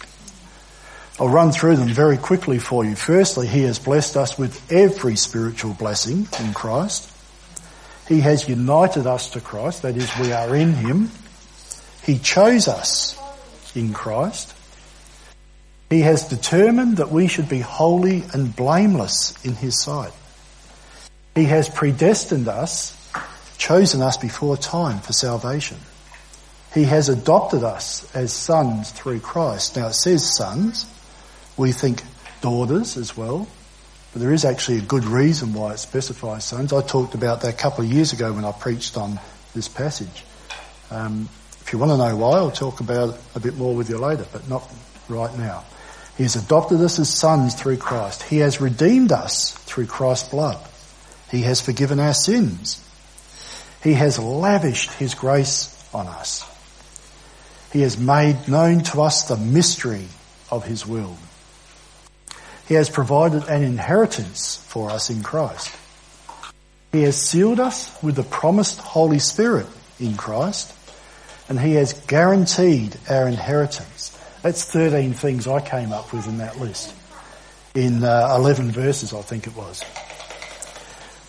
I'll 1.19 1.29
run 1.29 1.51
through 1.51 1.75
them 1.75 1.89
very 1.89 2.17
quickly 2.17 2.59
for 2.59 2.85
you. 2.85 2.95
Firstly, 2.95 3.45
he 3.47 3.63
has 3.63 3.77
blessed 3.77 4.15
us 4.15 4.37
with 4.37 4.71
every 4.71 5.15
spiritual 5.15 5.73
blessing 5.73 6.27
in 6.39 6.53
Christ. 6.53 7.11
He 8.07 8.21
has 8.21 8.47
united 8.47 9.05
us 9.05 9.31
to 9.31 9.41
Christ, 9.41 9.81
that 9.81 9.97
is, 9.97 10.09
we 10.19 10.31
are 10.31 10.55
in 10.55 10.73
him. 10.73 11.11
He 12.09 12.17
chose 12.17 12.67
us 12.67 13.15
in 13.75 13.93
Christ. 13.93 14.55
He 15.91 15.99
has 15.99 16.27
determined 16.27 16.97
that 16.97 17.11
we 17.11 17.27
should 17.27 17.47
be 17.47 17.59
holy 17.59 18.23
and 18.33 18.55
blameless 18.55 19.35
in 19.45 19.53
His 19.53 19.79
sight. 19.79 20.11
He 21.35 21.43
has 21.43 21.69
predestined 21.69 22.47
us, 22.47 22.97
chosen 23.59 24.01
us 24.01 24.17
before 24.17 24.57
time 24.57 25.01
for 25.01 25.13
salvation. 25.13 25.77
He 26.73 26.85
has 26.85 27.09
adopted 27.09 27.63
us 27.63 28.09
as 28.15 28.33
sons 28.33 28.89
through 28.89 29.19
Christ. 29.19 29.77
Now 29.77 29.89
it 29.89 29.93
says 29.93 30.35
sons. 30.35 30.91
We 31.57 31.73
think 31.73 32.01
daughters 32.41 32.97
as 32.97 33.15
well. 33.15 33.47
But 34.13 34.23
there 34.23 34.33
is 34.33 34.45
actually 34.45 34.79
a 34.79 34.81
good 34.81 35.05
reason 35.05 35.53
why 35.53 35.73
it 35.73 35.77
specifies 35.77 36.43
sons. 36.43 36.73
I 36.73 36.81
talked 36.81 37.13
about 37.13 37.41
that 37.41 37.53
a 37.53 37.57
couple 37.57 37.85
of 37.85 37.93
years 37.93 38.13
ago 38.13 38.33
when 38.33 38.45
I 38.45 38.51
preached 38.51 38.97
on 38.97 39.19
this 39.53 39.67
passage. 39.67 40.23
Um, 40.89 41.29
if 41.69 41.73
you 41.73 41.77
want 41.77 41.91
to 41.91 41.97
know 41.97 42.15
why, 42.15 42.37
I'll 42.37 42.49
talk 42.49 42.79
about 42.79 43.13
it 43.13 43.21
a 43.35 43.39
bit 43.39 43.55
more 43.55 43.75
with 43.75 43.91
you 43.91 43.99
later, 43.99 44.25
but 44.33 44.49
not 44.49 44.67
right 45.07 45.37
now. 45.37 45.65
He 46.17 46.23
has 46.23 46.35
adopted 46.35 46.81
us 46.81 46.97
as 46.97 47.13
sons 47.13 47.53
through 47.53 47.77
Christ. 47.77 48.23
He 48.23 48.37
has 48.37 48.59
redeemed 48.59 49.11
us 49.11 49.51
through 49.51 49.85
Christ's 49.85 50.29
blood. 50.29 50.57
He 51.29 51.43
has 51.43 51.61
forgiven 51.61 51.99
our 51.99 52.15
sins. 52.15 52.83
He 53.83 53.93
has 53.93 54.17
lavished 54.17 54.93
His 54.93 55.13
grace 55.13 55.87
on 55.93 56.07
us. 56.07 56.43
He 57.71 57.81
has 57.81 57.99
made 57.99 58.47
known 58.47 58.81
to 58.85 59.03
us 59.03 59.27
the 59.27 59.37
mystery 59.37 60.07
of 60.49 60.65
His 60.65 60.87
will. 60.87 61.19
He 62.67 62.73
has 62.73 62.89
provided 62.89 63.43
an 63.43 63.61
inheritance 63.61 64.55
for 64.55 64.89
us 64.89 65.11
in 65.11 65.21
Christ. 65.21 65.71
He 66.91 67.03
has 67.03 67.21
sealed 67.21 67.59
us 67.59 67.95
with 68.01 68.15
the 68.15 68.23
promised 68.23 68.79
Holy 68.79 69.19
Spirit 69.19 69.67
in 69.99 70.17
Christ 70.17 70.73
and 71.49 71.59
He 71.59 71.73
has 71.73 71.93
guaranteed 71.93 72.95
our 73.09 73.27
inheritance 73.27 74.09
that's 74.41 74.63
13 74.63 75.13
things 75.13 75.47
I 75.47 75.59
came 75.59 75.91
up 75.91 76.13
with 76.13 76.27
in 76.27 76.37
that 76.37 76.59
list. 76.59 76.95
In 77.75 78.03
uh, 78.03 78.35
11 78.37 78.71
verses, 78.71 79.13
I 79.13 79.21
think 79.21 79.47
it 79.47 79.55
was. 79.55 79.83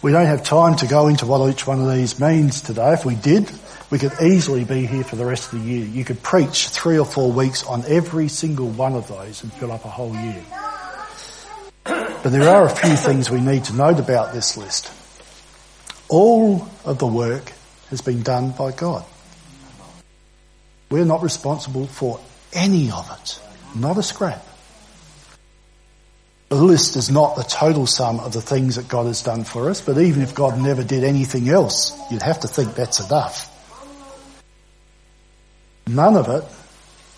We 0.00 0.12
don't 0.12 0.26
have 0.26 0.44
time 0.44 0.76
to 0.76 0.86
go 0.86 1.08
into 1.08 1.26
what 1.26 1.50
each 1.50 1.66
one 1.66 1.80
of 1.80 1.92
these 1.92 2.20
means 2.20 2.60
today. 2.60 2.92
If 2.92 3.04
we 3.04 3.16
did, 3.16 3.50
we 3.90 3.98
could 3.98 4.12
easily 4.22 4.64
be 4.64 4.86
here 4.86 5.02
for 5.02 5.16
the 5.16 5.26
rest 5.26 5.52
of 5.52 5.60
the 5.60 5.68
year. 5.68 5.84
You 5.84 6.04
could 6.04 6.22
preach 6.22 6.68
three 6.68 6.98
or 6.98 7.04
four 7.04 7.32
weeks 7.32 7.64
on 7.64 7.84
every 7.86 8.28
single 8.28 8.68
one 8.68 8.94
of 8.94 9.08
those 9.08 9.42
and 9.42 9.52
fill 9.52 9.72
up 9.72 9.84
a 9.84 9.88
whole 9.90 10.14
year. 10.14 10.42
But 11.84 12.30
there 12.30 12.48
are 12.48 12.66
a 12.66 12.70
few 12.70 12.94
things 12.94 13.28
we 13.28 13.40
need 13.40 13.64
to 13.64 13.74
note 13.74 13.98
about 13.98 14.32
this 14.32 14.56
list. 14.56 14.90
All 16.08 16.68
of 16.84 16.98
the 16.98 17.06
work 17.06 17.52
has 17.90 18.00
been 18.00 18.22
done 18.22 18.52
by 18.52 18.70
God. 18.72 19.04
We're 20.90 21.04
not 21.04 21.23
responsible 21.23 21.87
for 21.87 22.20
any 22.52 22.90
of 22.90 23.09
it. 23.20 23.40
Not 23.75 23.97
a 23.97 24.02
scrap. 24.02 24.44
The 26.49 26.56
list 26.56 26.97
is 26.97 27.11
not 27.11 27.37
the 27.37 27.44
total 27.44 27.87
sum 27.87 28.18
of 28.18 28.32
the 28.32 28.42
things 28.42 28.75
that 28.75 28.88
God 28.88 29.06
has 29.06 29.23
done 29.23 29.44
for 29.44 29.70
us, 29.70 29.80
but 29.80 29.99
even 29.99 30.20
if 30.20 30.35
God 30.35 30.59
never 30.59 30.82
did 30.82 31.04
anything 31.04 31.49
else, 31.49 31.97
you'd 32.11 32.23
have 32.23 32.40
to 32.40 32.49
think 32.49 32.75
that's 32.75 32.99
enough. 32.99 33.47
None 35.87 36.16
of 36.16 36.28
it 36.28 36.44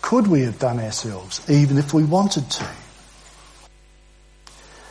could 0.03 0.27
we 0.27 0.41
have 0.41 0.59
done 0.59 0.79
ourselves, 0.79 1.49
even 1.49 1.79
if 1.79 1.95
we 1.95 2.03
wanted 2.03 2.47
to. 2.51 2.67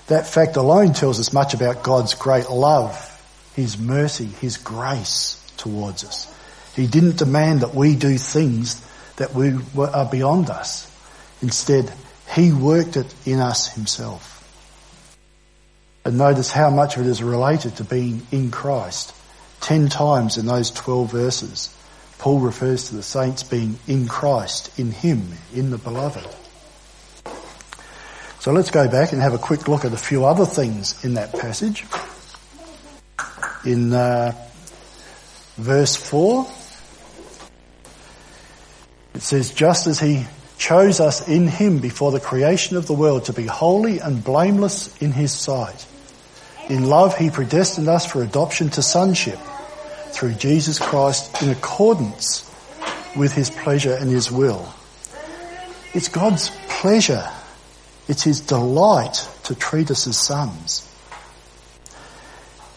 That 0.09 0.27
fact 0.27 0.57
alone 0.57 0.93
tells 0.93 1.21
us 1.21 1.33
much 1.33 1.55
about 1.55 1.85
God's 1.85 2.15
great 2.15 2.51
love, 2.51 3.09
His 3.55 3.79
mercy, 3.79 4.27
His 4.27 4.57
grace 4.57 5.41
towards 5.57 6.05
us. 6.05 6.35
He 6.75 6.87
didn't 6.87 7.19
demand 7.19 7.61
that 7.61 7.75
we 7.75 7.97
do 7.97 8.17
things 8.17 8.81
that 9.17 9.35
we 9.35 9.55
are 9.79 10.09
beyond 10.11 10.51
us. 10.51 10.91
Instead, 11.43 11.93
He 12.35 12.53
worked 12.53 12.97
it 12.97 13.15
in 13.27 13.41
us 13.41 13.75
Himself. 13.75 14.39
And 16.05 16.19
notice 16.19 16.51
how 16.51 16.71
much 16.71 16.97
of 16.97 17.07
it 17.07 17.09
is 17.09 17.23
related 17.23 17.77
to 17.77 17.85
being 17.85 18.27
in 18.33 18.51
Christ. 18.51 19.15
Ten 19.61 19.89
times 19.89 20.39
in 20.39 20.47
those 20.47 20.71
12 20.71 21.11
verses, 21.11 21.75
Paul 22.19 22.41
refers 22.41 22.89
to 22.89 22.97
the 22.97 23.03
saints 23.03 23.43
being 23.43 23.79
in 23.87 24.09
Christ, 24.09 24.79
in 24.79 24.91
Him, 24.91 25.29
in 25.55 25.71
the 25.71 25.79
beloved. 25.79 26.27
So 28.41 28.51
let's 28.51 28.71
go 28.71 28.89
back 28.89 29.13
and 29.13 29.23
have 29.23 29.35
a 29.35 29.39
quick 29.39 29.69
look 29.69 29.85
at 29.85 29.93
a 29.93 29.97
few 29.97 30.25
other 30.25 30.47
things 30.47 31.05
in 31.05 31.15
that 31.15 31.33
passage. 31.33 31.85
In 33.65 33.93
uh, 33.93 34.33
verse 35.57 35.95
4, 35.95 36.45
it 39.15 39.23
says, 39.23 39.53
just 39.53 39.87
as 39.87 40.01
he 40.01 40.27
chose 40.59 41.01
us 41.01 41.27
in 41.29 41.49
him 41.49 41.79
before 41.81 42.13
the 42.13 42.21
creation 42.21 42.77
of 42.77 42.87
the 42.87 42.93
world 42.93 43.25
to 43.25 43.33
be 43.33 43.47
holy 43.47 43.99
and 43.99 44.23
blameless 44.23 44.97
in 45.03 45.13
his 45.13 45.33
sight. 45.33 45.87
In 46.69 46.87
love 46.87 47.17
he 47.17 47.31
predestined 47.31 47.89
us 47.89 48.07
for 48.07 48.23
adoption 48.23 48.71
to 48.71 48.83
sonship 48.83 49.39
through 50.13 50.35
Jesus 50.35 50.79
Christ 50.79 51.43
in 51.43 51.49
accordance 51.49 52.49
with 53.17 53.33
his 53.33 53.51
pleasure 53.51 53.95
and 53.95 54.09
his 54.09 54.31
will. 54.31 54.73
It's 55.95 56.09
God's 56.09 56.51
pleasure. 56.69 57.29
It's 58.09 58.23
his 58.23 58.41
delight 58.41 59.29
to 59.45 59.55
treat 59.55 59.91
us 59.91 60.07
as 60.07 60.17
sons. 60.17 60.89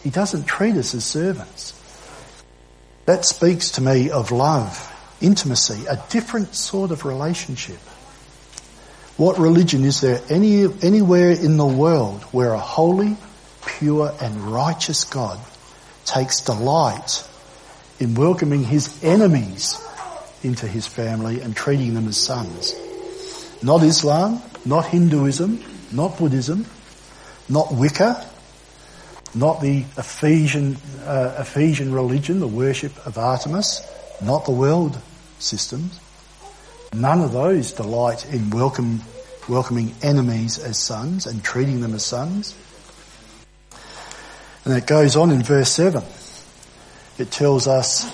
He 0.02 0.10
doesn't 0.10 0.46
treat 0.46 0.76
us 0.76 0.94
as 0.94 1.04
servants. 1.04 1.72
That 3.06 3.24
speaks 3.24 3.72
to 3.72 3.80
me 3.80 4.10
of 4.10 4.32
love, 4.32 4.92
intimacy, 5.20 5.86
a 5.86 6.02
different 6.10 6.54
sort 6.54 6.90
of 6.90 7.04
relationship. 7.04 7.78
What 9.16 9.38
religion 9.38 9.84
is 9.84 10.00
there 10.00 10.20
any, 10.28 10.64
anywhere 10.82 11.30
in 11.30 11.56
the 11.56 11.66
world 11.66 12.22
where 12.32 12.52
a 12.52 12.58
holy, 12.58 13.16
pure 13.64 14.12
and 14.20 14.52
righteous 14.52 15.04
God 15.04 15.38
takes 16.04 16.40
delight 16.40 17.26
in 17.98 18.14
welcoming 18.14 18.62
his 18.62 19.02
enemies 19.02 19.80
into 20.42 20.66
his 20.66 20.86
family 20.86 21.40
and 21.40 21.56
treating 21.56 21.94
them 21.94 22.08
as 22.08 22.18
sons? 22.18 22.74
Not 23.62 23.82
Islam, 23.82 24.42
not 24.66 24.84
Hinduism, 24.86 25.64
not 25.92 26.18
Buddhism, 26.18 26.66
not 27.48 27.72
Wicca, 27.72 28.28
not 29.34 29.60
the 29.60 29.84
Ephesian, 29.96 30.76
uh, 31.04 31.36
Ephesian 31.38 31.92
religion, 31.92 32.40
the 32.40 32.46
worship 32.46 33.06
of 33.06 33.16
Artemis, 33.16 33.80
not 34.22 34.44
the 34.44 34.52
world 34.52 34.98
systems. 35.38 35.98
None 36.92 37.20
of 37.20 37.32
those 37.32 37.72
delight 37.72 38.26
in 38.32 38.50
welcome, 38.50 39.02
welcoming 39.48 39.94
enemies 40.02 40.58
as 40.58 40.78
sons 40.78 41.26
and 41.26 41.42
treating 41.42 41.80
them 41.80 41.94
as 41.94 42.04
sons. 42.04 42.54
And 44.64 44.76
it 44.76 44.86
goes 44.86 45.16
on 45.16 45.30
in 45.30 45.42
verse 45.42 45.70
7. 45.70 46.02
It 47.18 47.30
tells 47.30 47.66
us, 47.66 48.10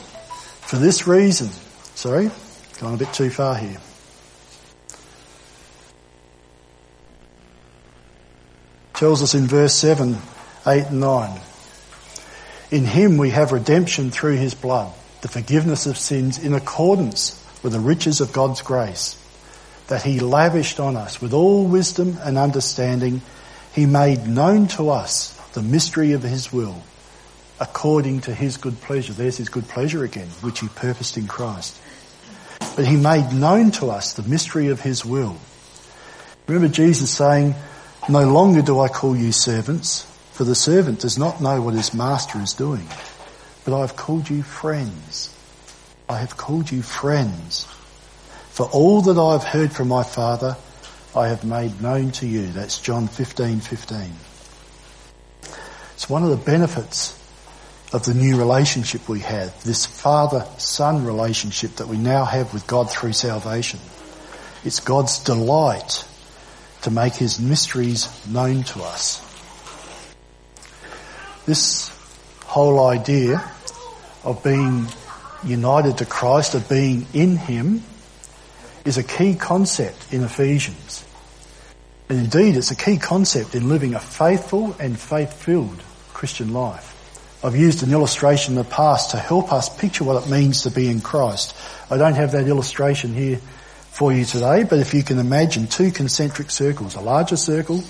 for 0.60 0.76
this 0.76 1.06
reason, 1.06 1.48
sorry, 1.94 2.30
gone 2.80 2.94
a 2.94 2.96
bit 2.96 3.12
too 3.12 3.30
far 3.30 3.56
here. 3.56 3.78
tells 9.02 9.20
us 9.20 9.34
in 9.34 9.48
verse 9.48 9.74
7, 9.74 10.16
8 10.64 10.86
and 10.86 11.00
9. 11.00 11.40
In 12.70 12.84
him 12.84 13.16
we 13.16 13.30
have 13.30 13.50
redemption 13.50 14.12
through 14.12 14.36
his 14.36 14.54
blood, 14.54 14.92
the 15.22 15.28
forgiveness 15.28 15.86
of 15.86 15.96
sins 15.96 16.38
in 16.38 16.52
accordance 16.52 17.42
with 17.62 17.72
the 17.72 17.80
riches 17.80 18.20
of 18.20 18.32
God's 18.32 18.60
grace, 18.60 19.16
that 19.86 20.02
he 20.02 20.20
lavished 20.20 20.78
on 20.78 20.96
us 20.96 21.20
with 21.20 21.32
all 21.32 21.64
wisdom 21.64 22.18
and 22.22 22.36
understanding. 22.36 23.22
He 23.72 23.86
made 23.86 24.26
known 24.26 24.68
to 24.68 24.90
us 24.90 25.32
the 25.54 25.62
mystery 25.62 26.12
of 26.12 26.22
his 26.22 26.52
will, 26.52 26.82
according 27.60 28.22
to 28.22 28.34
his 28.34 28.56
good 28.56 28.80
pleasure. 28.80 29.12
There's 29.12 29.38
his 29.38 29.48
good 29.48 29.68
pleasure 29.68 30.04
again, 30.04 30.28
which 30.40 30.60
he 30.60 30.68
purposed 30.68 31.16
in 31.16 31.26
Christ. 31.26 31.80
But 32.76 32.86
he 32.86 32.96
made 32.96 33.32
known 33.32 33.70
to 33.72 33.90
us 33.90 34.14
the 34.14 34.28
mystery 34.28 34.68
of 34.68 34.80
his 34.80 35.04
will. 35.04 35.36
Remember 36.46 36.68
Jesus 36.68 37.10
saying, 37.10 37.54
no 38.08 38.28
longer 38.32 38.62
do 38.62 38.80
I 38.80 38.88
call 38.88 39.16
you 39.16 39.30
servants, 39.30 40.02
for 40.32 40.42
the 40.44 40.56
servant 40.56 41.00
does 41.00 41.16
not 41.16 41.40
know 41.40 41.60
what 41.62 41.74
his 41.74 41.94
master 41.94 42.40
is 42.40 42.54
doing. 42.54 42.86
But 43.64 43.76
I 43.76 43.80
have 43.80 43.96
called 43.96 44.28
you 44.28 44.42
friends. 44.42 45.34
I 46.08 46.18
have 46.18 46.36
called 46.36 46.70
you 46.70 46.82
friends. 46.82 47.64
For 48.50 48.66
all 48.66 49.02
that 49.02 49.18
I 49.18 49.32
have 49.32 49.44
heard 49.44 49.72
from 49.72 49.88
my 49.88 50.02
Father, 50.02 50.56
I 51.14 51.28
have 51.28 51.44
made 51.44 51.80
known 51.80 52.10
to 52.12 52.26
you. 52.26 52.46
That's 52.48 52.80
John 52.80 53.08
15, 53.08 53.60
15. 53.60 54.12
It's 55.94 56.08
one 56.08 56.22
of 56.22 56.30
the 56.30 56.36
benefits 56.36 57.18
of 57.92 58.04
the 58.04 58.14
new 58.14 58.38
relationship 58.38 59.08
we 59.08 59.20
have, 59.20 59.62
this 59.64 59.84
father-son 59.86 61.04
relationship 61.04 61.76
that 61.76 61.88
we 61.88 61.98
now 61.98 62.24
have 62.24 62.52
with 62.54 62.66
God 62.66 62.90
through 62.90 63.12
salvation. 63.12 63.78
It's 64.64 64.80
God's 64.80 65.18
delight 65.18 66.06
to 66.82 66.90
make 66.90 67.14
his 67.14 67.38
mysteries 67.38 68.08
known 68.26 68.62
to 68.64 68.82
us. 68.82 69.20
This 71.44 71.90
whole 72.52 72.86
idea 72.86 73.42
of 74.24 74.44
being 74.44 74.86
united 75.42 75.96
to 75.96 76.04
Christ, 76.04 76.54
of 76.54 76.68
being 76.68 77.06
in 77.14 77.38
him, 77.38 77.82
is 78.84 78.98
a 78.98 79.02
key 79.02 79.34
concept 79.36 80.12
in 80.12 80.22
Ephesians. 80.22 81.02
And 82.10 82.18
indeed, 82.18 82.58
it's 82.58 82.70
a 82.70 82.76
key 82.76 82.98
concept 82.98 83.54
in 83.54 83.70
living 83.70 83.94
a 83.94 83.98
faithful 83.98 84.76
and 84.78 85.00
faith-filled 85.00 85.82
Christian 86.12 86.52
life. 86.52 86.90
I've 87.42 87.56
used 87.56 87.82
an 87.82 87.90
illustration 87.90 88.52
in 88.52 88.58
the 88.58 88.68
past 88.68 89.12
to 89.12 89.16
help 89.16 89.50
us 89.50 89.74
picture 89.74 90.04
what 90.04 90.22
it 90.22 90.28
means 90.28 90.64
to 90.64 90.70
be 90.70 90.90
in 90.90 91.00
Christ. 91.00 91.56
I 91.90 91.96
don't 91.96 92.16
have 92.16 92.32
that 92.32 92.46
illustration 92.48 93.14
here 93.14 93.38
for 93.92 94.12
you 94.12 94.26
today, 94.26 94.64
but 94.64 94.78
if 94.78 94.92
you 94.92 95.02
can 95.02 95.18
imagine 95.18 95.68
two 95.68 95.90
concentric 95.90 96.50
circles, 96.50 96.96
a 96.96 97.00
larger 97.00 97.38
circle 97.38 97.82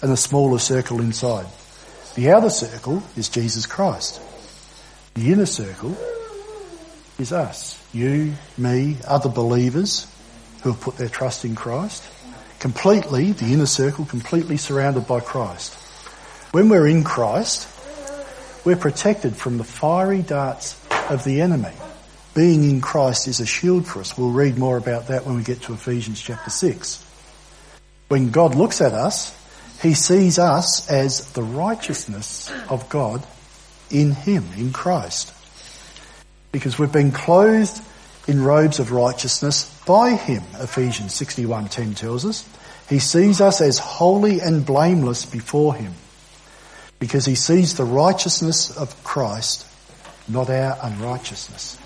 and 0.00 0.10
a 0.10 0.16
smaller 0.16 0.58
circle 0.58 0.98
inside. 1.02 1.46
The 2.18 2.32
outer 2.32 2.50
circle 2.50 3.00
is 3.16 3.28
Jesus 3.28 3.64
Christ. 3.64 4.20
The 5.14 5.32
inner 5.32 5.46
circle 5.46 5.96
is 7.16 7.32
us. 7.32 7.80
You, 7.92 8.34
me, 8.56 8.96
other 9.06 9.28
believers 9.28 10.12
who 10.64 10.72
have 10.72 10.80
put 10.80 10.96
their 10.96 11.08
trust 11.08 11.44
in 11.44 11.54
Christ. 11.54 12.02
Completely, 12.58 13.30
the 13.30 13.52
inner 13.52 13.66
circle, 13.66 14.04
completely 14.04 14.56
surrounded 14.56 15.06
by 15.06 15.20
Christ. 15.20 15.74
When 16.50 16.68
we're 16.68 16.88
in 16.88 17.04
Christ, 17.04 17.68
we're 18.64 18.74
protected 18.74 19.36
from 19.36 19.56
the 19.56 19.62
fiery 19.62 20.22
darts 20.22 20.76
of 21.10 21.22
the 21.22 21.40
enemy 21.40 21.74
being 22.34 22.64
in 22.64 22.80
Christ 22.80 23.28
is 23.28 23.38
a 23.38 23.46
shield 23.46 23.86
for 23.86 24.00
us. 24.00 24.18
We'll 24.18 24.32
read 24.32 24.58
more 24.58 24.76
about 24.76 25.06
that 25.06 25.24
when 25.24 25.36
we 25.36 25.44
get 25.44 25.62
to 25.62 25.72
Ephesians 25.72 26.20
chapter 26.20 26.50
6. 26.50 27.04
When 28.08 28.30
God 28.30 28.56
looks 28.56 28.80
at 28.80 28.92
us, 28.92 29.37
he 29.82 29.94
sees 29.94 30.38
us 30.38 30.88
as 30.90 31.32
the 31.32 31.42
righteousness 31.42 32.52
of 32.68 32.88
God 32.88 33.24
in 33.90 34.12
him, 34.12 34.44
in 34.56 34.72
Christ. 34.72 35.32
Because 36.52 36.78
we've 36.78 36.92
been 36.92 37.12
clothed 37.12 37.80
in 38.26 38.42
robes 38.42 38.78
of 38.78 38.92
righteousness 38.92 39.64
by 39.86 40.10
him, 40.10 40.42
Ephesians 40.60 41.14
61:10 41.14 41.94
tells 41.94 42.24
us. 42.24 42.44
He 42.88 42.98
sees 42.98 43.40
us 43.40 43.60
as 43.60 43.78
holy 43.78 44.40
and 44.40 44.64
blameless 44.64 45.26
before 45.26 45.74
him 45.74 45.92
because 46.98 47.26
he 47.26 47.34
sees 47.34 47.74
the 47.74 47.84
righteousness 47.84 48.70
of 48.70 49.04
Christ, 49.04 49.66
not 50.26 50.48
our 50.48 50.78
unrighteousness 50.82 51.76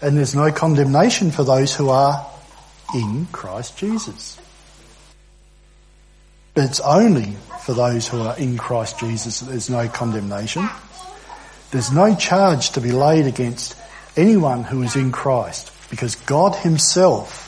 and 0.00 0.16
there's 0.16 0.34
no 0.34 0.52
condemnation 0.52 1.30
for 1.30 1.44
those 1.44 1.74
who 1.74 1.90
are 1.90 2.26
in 2.94 3.26
Christ 3.26 3.76
Jesus. 3.76 4.38
But 6.58 6.64
it's 6.64 6.80
only 6.80 7.36
for 7.60 7.72
those 7.72 8.08
who 8.08 8.20
are 8.20 8.36
in 8.36 8.58
Christ 8.58 8.98
Jesus 8.98 9.38
that 9.38 9.50
there's 9.50 9.70
no 9.70 9.86
condemnation. 9.86 10.68
There's 11.70 11.92
no 11.92 12.16
charge 12.16 12.70
to 12.70 12.80
be 12.80 12.90
laid 12.90 13.28
against 13.28 13.76
anyone 14.16 14.64
who 14.64 14.82
is 14.82 14.96
in 14.96 15.12
Christ 15.12 15.70
because 15.88 16.16
God 16.16 16.56
himself 16.56 17.44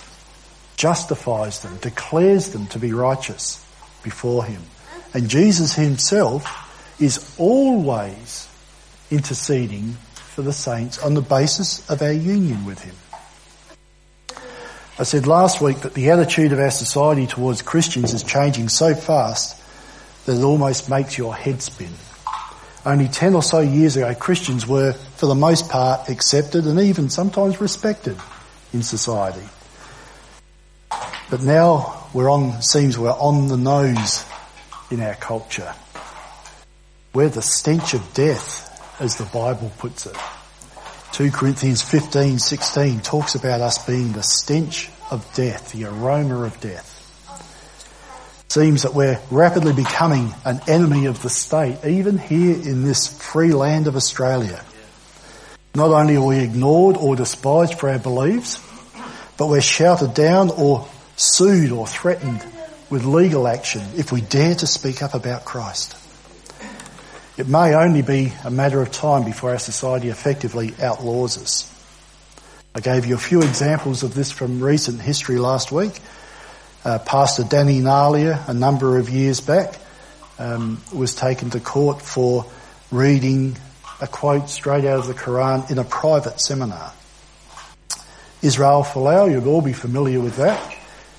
justifies 0.76 1.58
them, 1.58 1.76
declares 1.78 2.50
them 2.50 2.68
to 2.68 2.78
be 2.78 2.92
righteous 2.92 3.56
before 4.04 4.44
him. 4.44 4.62
And 5.12 5.28
Jesus 5.28 5.74
himself 5.74 6.46
is 7.00 7.34
always 7.36 8.46
interceding 9.10 9.94
for 10.14 10.42
the 10.42 10.52
saints 10.52 11.02
on 11.02 11.14
the 11.14 11.20
basis 11.20 11.84
of 11.90 12.00
our 12.00 12.12
union 12.12 12.64
with 12.64 12.80
Him. 12.84 12.94
I 14.98 15.04
said 15.04 15.26
last 15.26 15.60
week 15.60 15.80
that 15.80 15.94
the 15.94 16.10
attitude 16.10 16.52
of 16.52 16.58
our 16.58 16.70
society 16.70 17.26
towards 17.26 17.62
Christians 17.62 18.12
is 18.12 18.22
changing 18.22 18.68
so 18.68 18.94
fast 18.94 19.56
that 20.26 20.38
it 20.38 20.42
almost 20.42 20.90
makes 20.90 21.16
your 21.16 21.34
head 21.34 21.62
spin. 21.62 21.92
Only 22.84 23.08
10 23.08 23.34
or 23.34 23.42
so 23.42 23.60
years 23.60 23.96
ago, 23.96 24.14
Christians 24.14 24.66
were, 24.66 24.92
for 24.92 25.26
the 25.26 25.34
most 25.34 25.68
part, 25.68 26.08
accepted 26.08 26.66
and 26.66 26.80
even 26.80 27.10
sometimes 27.10 27.60
respected 27.60 28.16
in 28.72 28.82
society. 28.82 29.46
But 31.30 31.42
now 31.42 32.08
we're 32.12 32.30
on, 32.30 32.60
seems 32.62 32.98
we're 32.98 33.10
on 33.10 33.48
the 33.48 33.56
nose 33.56 34.24
in 34.90 35.00
our 35.00 35.14
culture. 35.14 35.74
We're 37.14 37.28
the 37.28 37.42
stench 37.42 37.94
of 37.94 38.14
death 38.14 38.66
as 39.00 39.16
the 39.16 39.24
Bible 39.24 39.72
puts 39.78 40.06
it. 40.06 40.16
2 41.20 41.30
Corinthians 41.30 41.82
15, 41.82 42.38
16 42.38 43.00
talks 43.00 43.34
about 43.34 43.60
us 43.60 43.84
being 43.84 44.12
the 44.12 44.22
stench 44.22 44.88
of 45.10 45.30
death, 45.34 45.70
the 45.70 45.84
aroma 45.84 46.44
of 46.44 46.58
death. 46.62 46.96
Seems 48.48 48.84
that 48.84 48.94
we're 48.94 49.20
rapidly 49.30 49.74
becoming 49.74 50.32
an 50.46 50.62
enemy 50.66 51.04
of 51.04 51.20
the 51.20 51.28
state, 51.28 51.76
even 51.84 52.16
here 52.16 52.54
in 52.54 52.84
this 52.84 53.06
free 53.06 53.52
land 53.52 53.86
of 53.86 53.96
Australia. 53.96 54.64
Not 55.74 55.90
only 55.90 56.16
are 56.16 56.24
we 56.24 56.38
ignored 56.38 56.96
or 56.96 57.16
despised 57.16 57.74
for 57.74 57.90
our 57.90 57.98
beliefs, 57.98 58.58
but 59.36 59.48
we're 59.48 59.60
shouted 59.60 60.14
down 60.14 60.48
or 60.48 60.88
sued 61.16 61.70
or 61.70 61.86
threatened 61.86 62.42
with 62.88 63.04
legal 63.04 63.46
action 63.46 63.82
if 63.94 64.10
we 64.10 64.22
dare 64.22 64.54
to 64.54 64.66
speak 64.66 65.02
up 65.02 65.12
about 65.12 65.44
Christ. 65.44 65.99
It 67.40 67.48
may 67.48 67.74
only 67.74 68.02
be 68.02 68.34
a 68.44 68.50
matter 68.50 68.82
of 68.82 68.92
time 68.92 69.24
before 69.24 69.52
our 69.52 69.58
society 69.58 70.10
effectively 70.10 70.74
outlaws 70.78 71.38
us. 71.38 71.84
I 72.74 72.80
gave 72.80 73.06
you 73.06 73.14
a 73.14 73.18
few 73.18 73.40
examples 73.40 74.02
of 74.02 74.12
this 74.12 74.30
from 74.30 74.62
recent 74.62 75.00
history 75.00 75.38
last 75.38 75.72
week. 75.72 76.00
Uh, 76.84 76.98
Pastor 76.98 77.42
Danny 77.42 77.80
Nalliah, 77.80 78.44
a 78.46 78.52
number 78.52 78.98
of 78.98 79.08
years 79.08 79.40
back, 79.40 79.74
um, 80.38 80.82
was 80.94 81.14
taken 81.14 81.48
to 81.48 81.60
court 81.60 82.02
for 82.02 82.44
reading 82.90 83.56
a 84.02 84.06
quote 84.06 84.50
straight 84.50 84.84
out 84.84 84.98
of 84.98 85.06
the 85.06 85.14
Quran 85.14 85.70
in 85.70 85.78
a 85.78 85.84
private 85.84 86.42
seminar. 86.42 86.92
Israel 88.42 88.84
Folau, 88.84 89.30
you'll 89.30 89.48
all 89.48 89.62
be 89.62 89.72
familiar 89.72 90.20
with 90.20 90.36
that. 90.36 90.60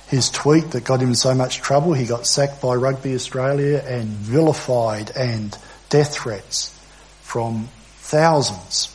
His 0.06 0.30
tweet 0.30 0.70
that 0.70 0.84
got 0.84 1.00
him 1.00 1.08
in 1.08 1.14
so 1.16 1.34
much 1.34 1.62
trouble, 1.62 1.94
he 1.94 2.06
got 2.06 2.28
sacked 2.28 2.62
by 2.62 2.76
Rugby 2.76 3.16
Australia 3.16 3.82
and 3.84 4.06
vilified 4.06 5.10
and 5.16 5.58
death 5.92 6.14
threats 6.14 6.74
from 7.20 7.68
thousands 7.98 8.88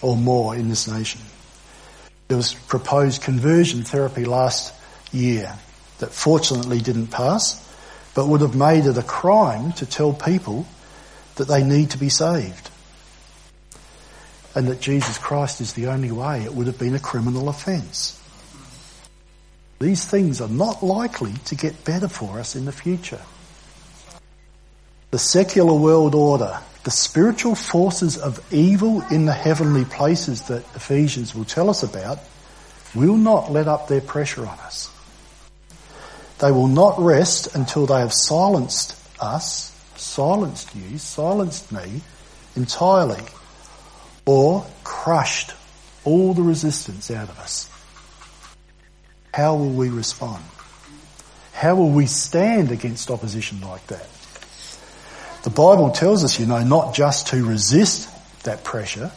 or 0.00 0.16
more 0.16 0.56
in 0.56 0.70
this 0.70 0.88
nation. 0.88 1.20
There 2.28 2.38
was 2.38 2.54
proposed 2.54 3.20
conversion 3.20 3.84
therapy 3.84 4.24
last 4.24 4.72
year 5.12 5.54
that 5.98 6.12
fortunately 6.12 6.80
didn't 6.80 7.08
pass, 7.08 7.60
but 8.14 8.26
would 8.26 8.40
have 8.40 8.56
made 8.56 8.86
it 8.86 8.96
a 8.96 9.02
crime 9.02 9.72
to 9.72 9.84
tell 9.84 10.14
people 10.14 10.66
that 11.34 11.46
they 11.46 11.62
need 11.62 11.90
to 11.90 11.98
be 11.98 12.08
saved 12.08 12.70
and 14.54 14.68
that 14.68 14.80
Jesus 14.80 15.18
Christ 15.18 15.60
is 15.60 15.74
the 15.74 15.88
only 15.88 16.10
way, 16.10 16.42
it 16.42 16.54
would 16.54 16.68
have 16.68 16.78
been 16.78 16.94
a 16.94 17.00
criminal 17.00 17.50
offence. 17.50 18.18
These 19.78 20.06
things 20.06 20.40
are 20.40 20.48
not 20.48 20.82
likely 20.82 21.34
to 21.46 21.54
get 21.54 21.84
better 21.84 22.08
for 22.08 22.38
us 22.40 22.56
in 22.56 22.64
the 22.64 22.72
future. 22.72 23.20
The 25.14 25.20
secular 25.20 25.74
world 25.74 26.16
order, 26.16 26.58
the 26.82 26.90
spiritual 26.90 27.54
forces 27.54 28.18
of 28.18 28.44
evil 28.52 29.00
in 29.12 29.26
the 29.26 29.32
heavenly 29.32 29.84
places 29.84 30.42
that 30.48 30.64
Ephesians 30.74 31.36
will 31.36 31.44
tell 31.44 31.70
us 31.70 31.84
about, 31.84 32.18
will 32.96 33.16
not 33.16 33.52
let 33.52 33.68
up 33.68 33.86
their 33.86 34.00
pressure 34.00 34.40
on 34.40 34.58
us. 34.58 34.90
They 36.40 36.50
will 36.50 36.66
not 36.66 36.98
rest 36.98 37.54
until 37.54 37.86
they 37.86 38.00
have 38.00 38.12
silenced 38.12 39.00
us, 39.20 39.70
silenced 39.94 40.74
you, 40.74 40.98
silenced 40.98 41.70
me 41.70 42.00
entirely 42.56 43.22
or 44.26 44.66
crushed 44.82 45.52
all 46.02 46.34
the 46.34 46.42
resistance 46.42 47.08
out 47.12 47.28
of 47.28 47.38
us. 47.38 47.70
How 49.32 49.54
will 49.54 49.74
we 49.74 49.90
respond? 49.90 50.42
How 51.52 51.76
will 51.76 51.90
we 51.90 52.06
stand 52.06 52.72
against 52.72 53.12
opposition 53.12 53.60
like 53.60 53.86
that? 53.86 54.08
The 55.44 55.50
Bible 55.50 55.90
tells 55.90 56.24
us, 56.24 56.40
you 56.40 56.46
know, 56.46 56.64
not 56.64 56.94
just 56.94 57.28
to 57.28 57.44
resist 57.44 58.08
that 58.44 58.64
pressure, 58.64 59.12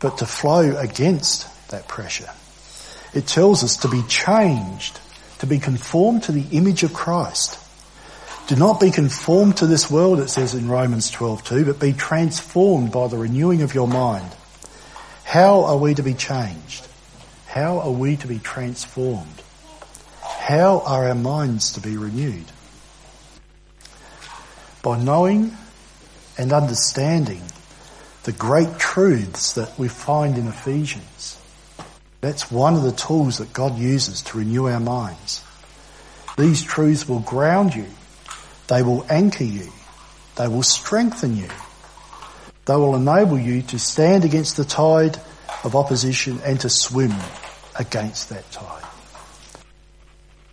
but 0.00 0.18
to 0.18 0.26
flow 0.26 0.76
against 0.76 1.68
that 1.70 1.86
pressure. 1.86 2.28
It 3.14 3.28
tells 3.28 3.62
us 3.62 3.78
to 3.78 3.88
be 3.88 4.02
changed, 4.08 4.98
to 5.38 5.46
be 5.46 5.60
conformed 5.60 6.24
to 6.24 6.32
the 6.32 6.44
image 6.56 6.82
of 6.82 6.92
Christ. 6.92 7.56
Do 8.48 8.56
not 8.56 8.80
be 8.80 8.90
conformed 8.90 9.58
to 9.58 9.66
this 9.66 9.88
world, 9.88 10.18
it 10.18 10.28
says 10.28 10.54
in 10.54 10.68
Romans 10.68 11.10
12:2, 11.12 11.64
but 11.64 11.78
be 11.78 11.92
transformed 11.92 12.90
by 12.90 13.06
the 13.06 13.18
renewing 13.18 13.62
of 13.62 13.74
your 13.74 13.86
mind. 13.86 14.28
How 15.22 15.62
are 15.64 15.76
we 15.76 15.94
to 15.94 16.02
be 16.02 16.14
changed? 16.14 16.88
How 17.46 17.78
are 17.78 17.92
we 17.92 18.16
to 18.16 18.26
be 18.26 18.40
transformed? 18.40 19.40
How 20.20 20.80
are 20.84 21.06
our 21.06 21.14
minds 21.14 21.72
to 21.74 21.80
be 21.80 21.96
renewed? 21.96 22.51
By 24.82 25.02
knowing 25.02 25.56
and 26.36 26.52
understanding 26.52 27.42
the 28.24 28.32
great 28.32 28.78
truths 28.78 29.54
that 29.54 29.78
we 29.78 29.88
find 29.88 30.38
in 30.38 30.48
Ephesians. 30.48 31.38
That's 32.20 32.50
one 32.50 32.74
of 32.74 32.82
the 32.82 32.92
tools 32.92 33.38
that 33.38 33.52
God 33.52 33.78
uses 33.78 34.22
to 34.22 34.38
renew 34.38 34.68
our 34.68 34.80
minds. 34.80 35.44
These 36.38 36.62
truths 36.62 37.08
will 37.08 37.20
ground 37.20 37.74
you 37.74 37.86
they 38.72 38.82
will 38.82 39.04
anchor 39.10 39.44
you. 39.44 39.70
They 40.36 40.48
will 40.48 40.62
strengthen 40.62 41.36
you. 41.36 41.48
They 42.64 42.74
will 42.74 42.96
enable 42.96 43.38
you 43.38 43.60
to 43.62 43.78
stand 43.78 44.24
against 44.24 44.56
the 44.56 44.64
tide 44.64 45.18
of 45.62 45.76
opposition 45.76 46.40
and 46.42 46.58
to 46.60 46.70
swim 46.70 47.12
against 47.78 48.30
that 48.30 48.50
tide. 48.50 48.84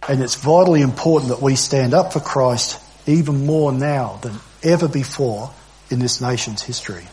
And 0.09 0.21
it's 0.21 0.35
vitally 0.35 0.81
important 0.81 1.29
that 1.29 1.41
we 1.41 1.55
stand 1.55 1.93
up 1.93 2.11
for 2.11 2.19
Christ 2.19 2.83
even 3.10 3.45
more 3.45 3.72
now 3.72 4.19
than 4.22 4.36
ever 4.62 4.88
before 4.88 5.52
in 5.89 6.00
this 6.00 6.22
nation's 6.22 6.62
history. 6.62 7.06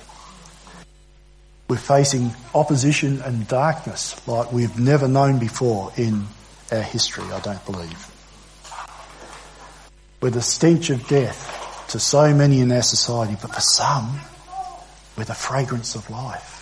We're 1.69 1.77
facing 1.77 2.33
opposition 2.55 3.23
and 3.23 3.49
darkness 3.49 4.27
like 4.29 4.53
we've 4.53 4.79
never 4.79 5.09
known 5.09 5.39
before 5.39 5.93
in 5.97 6.27
our 6.71 6.83
history, 6.83 7.25
I 7.25 7.41
don't 7.41 7.65
believe. 7.65 8.13
We're 10.21 10.31
the 10.31 10.43
stench 10.43 10.91
of 10.91 11.09
death 11.09 11.87
to 11.89 11.99
so 11.99 12.35
many 12.35 12.61
in 12.61 12.71
our 12.73 12.83
society, 12.83 13.37
but 13.41 13.55
for 13.55 13.61
some, 13.61 14.21
we're 15.17 15.25
the 15.25 15.35
fragrance 15.35 15.95
of 15.95 16.09
life. 16.11 16.53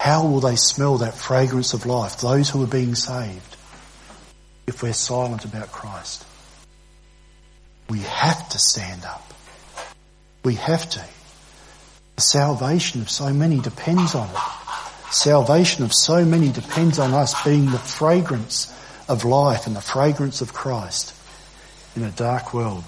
How 0.00 0.26
will 0.26 0.40
they 0.40 0.56
smell 0.56 0.98
that 0.98 1.14
fragrance 1.14 1.74
of 1.74 1.84
life, 1.84 2.20
those 2.20 2.48
who 2.48 2.62
are 2.62 2.68
being 2.68 2.94
saved, 2.94 3.56
if 4.66 4.82
we're 4.82 4.92
silent 4.92 5.44
about 5.44 5.70
Christ? 5.72 6.24
We 7.88 8.00
have 8.00 8.48
to 8.50 8.58
stand 8.58 9.04
up. 9.04 9.32
We 10.44 10.54
have 10.54 10.88
to. 10.90 11.04
The 12.16 12.22
salvation 12.22 13.00
of 13.00 13.10
so 13.10 13.32
many 13.32 13.60
depends 13.60 14.14
on 14.14 14.28
it. 14.28 14.42
Salvation 15.10 15.84
of 15.84 15.92
so 15.92 16.24
many 16.24 16.50
depends 16.50 16.98
on 16.98 17.12
us 17.12 17.42
being 17.44 17.70
the 17.70 17.78
fragrance 17.78 18.72
of 19.08 19.24
life 19.24 19.66
and 19.66 19.76
the 19.76 19.80
fragrance 19.80 20.40
of 20.40 20.52
Christ 20.52 21.14
in 21.96 22.02
a 22.02 22.10
dark 22.10 22.54
world. 22.54 22.84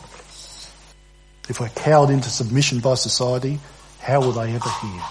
If 1.48 1.60
we're 1.60 1.68
cowed 1.68 2.10
into 2.10 2.28
submission 2.28 2.80
by 2.80 2.94
society, 2.94 3.60
how 4.00 4.20
will 4.20 4.32
they 4.32 4.52
ever 4.52 4.68
hear? 4.68 5.02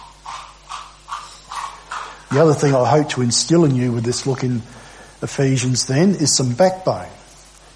The 2.31 2.41
other 2.41 2.53
thing 2.53 2.75
I 2.75 2.89
hope 2.89 3.09
to 3.09 3.21
instill 3.21 3.63
in 3.65 3.75
you 3.75 3.93
with 3.93 4.03
this 4.03 4.25
look 4.27 4.43
in 4.43 4.61
Ephesians 5.21 5.85
then 5.85 6.15
is 6.15 6.35
some 6.35 6.53
backbone, 6.53 7.07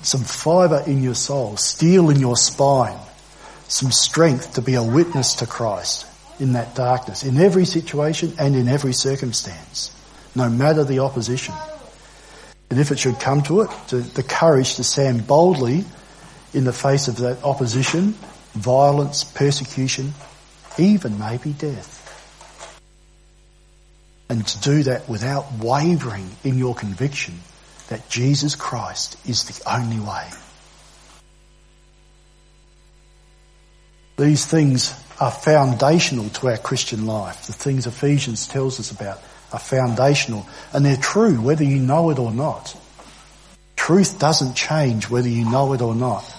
some 0.01 0.21
fibre 0.21 0.83
in 0.87 1.03
your 1.03 1.15
soul, 1.15 1.57
steel 1.57 2.09
in 2.09 2.19
your 2.19 2.37
spine, 2.37 2.97
some 3.67 3.91
strength 3.91 4.55
to 4.55 4.61
be 4.61 4.75
a 4.75 4.83
witness 4.83 5.35
to 5.35 5.47
Christ 5.47 6.05
in 6.39 6.53
that 6.53 6.73
darkness, 6.75 7.23
in 7.23 7.37
every 7.37 7.65
situation 7.65 8.33
and 8.39 8.55
in 8.55 8.67
every 8.67 8.93
circumstance, 8.93 9.95
no 10.35 10.49
matter 10.49 10.83
the 10.83 10.99
opposition. 10.99 11.53
And 12.69 12.79
if 12.79 12.91
it 12.91 12.99
should 12.99 13.19
come 13.19 13.41
to 13.43 13.61
it, 13.61 13.69
to 13.87 13.97
the 13.99 14.23
courage 14.23 14.75
to 14.75 14.83
stand 14.83 15.27
boldly 15.27 15.83
in 16.53 16.63
the 16.63 16.73
face 16.73 17.07
of 17.07 17.17
that 17.17 17.43
opposition, 17.43 18.13
violence, 18.53 19.23
persecution, 19.23 20.13
even 20.77 21.19
maybe 21.19 21.51
death. 21.51 21.97
And 24.29 24.45
to 24.45 24.59
do 24.61 24.83
that 24.83 25.09
without 25.09 25.51
wavering 25.59 26.29
in 26.43 26.57
your 26.57 26.75
conviction 26.75 27.39
that 27.89 28.07
Jesus 28.09 28.55
Christ 28.55 29.17
is 29.27 29.43
the 29.43 29.71
only 29.71 29.99
way. 29.99 30.27
These 34.17 34.45
things 34.45 34.93
are 35.19 35.31
foundational 35.31 36.29
to 36.29 36.49
our 36.49 36.57
Christian 36.57 37.05
life. 37.05 37.47
The 37.47 37.53
things 37.53 37.87
Ephesians 37.87 38.47
tells 38.47 38.79
us 38.79 38.91
about 38.91 39.19
are 39.51 39.59
foundational 39.59 40.45
and 40.71 40.85
they're 40.85 40.97
true 40.97 41.41
whether 41.41 41.63
you 41.63 41.79
know 41.79 42.11
it 42.11 42.19
or 42.19 42.31
not. 42.31 42.79
Truth 43.75 44.19
doesn't 44.19 44.55
change 44.55 45.09
whether 45.09 45.29
you 45.29 45.49
know 45.49 45.73
it 45.73 45.81
or 45.81 45.95
not. 45.95 46.31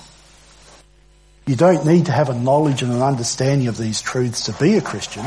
You 1.46 1.56
don't 1.56 1.84
need 1.84 2.06
to 2.06 2.12
have 2.12 2.28
a 2.28 2.34
knowledge 2.34 2.82
and 2.82 2.92
an 2.92 3.02
understanding 3.02 3.66
of 3.66 3.76
these 3.76 4.00
truths 4.00 4.44
to 4.44 4.52
be 4.52 4.76
a 4.76 4.80
Christian. 4.80 5.24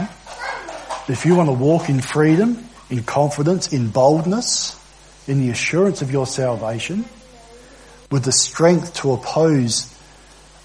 If 1.09 1.25
you 1.25 1.35
want 1.35 1.49
to 1.49 1.53
walk 1.53 1.89
in 1.89 1.99
freedom, 1.99 2.63
in 2.89 3.03
confidence, 3.03 3.73
in 3.73 3.89
boldness, 3.89 4.79
in 5.27 5.39
the 5.39 5.49
assurance 5.49 6.01
of 6.01 6.11
your 6.11 6.27
salvation, 6.27 7.05
with 8.11 8.23
the 8.23 8.31
strength 8.31 8.93
to 8.95 9.13
oppose 9.13 9.93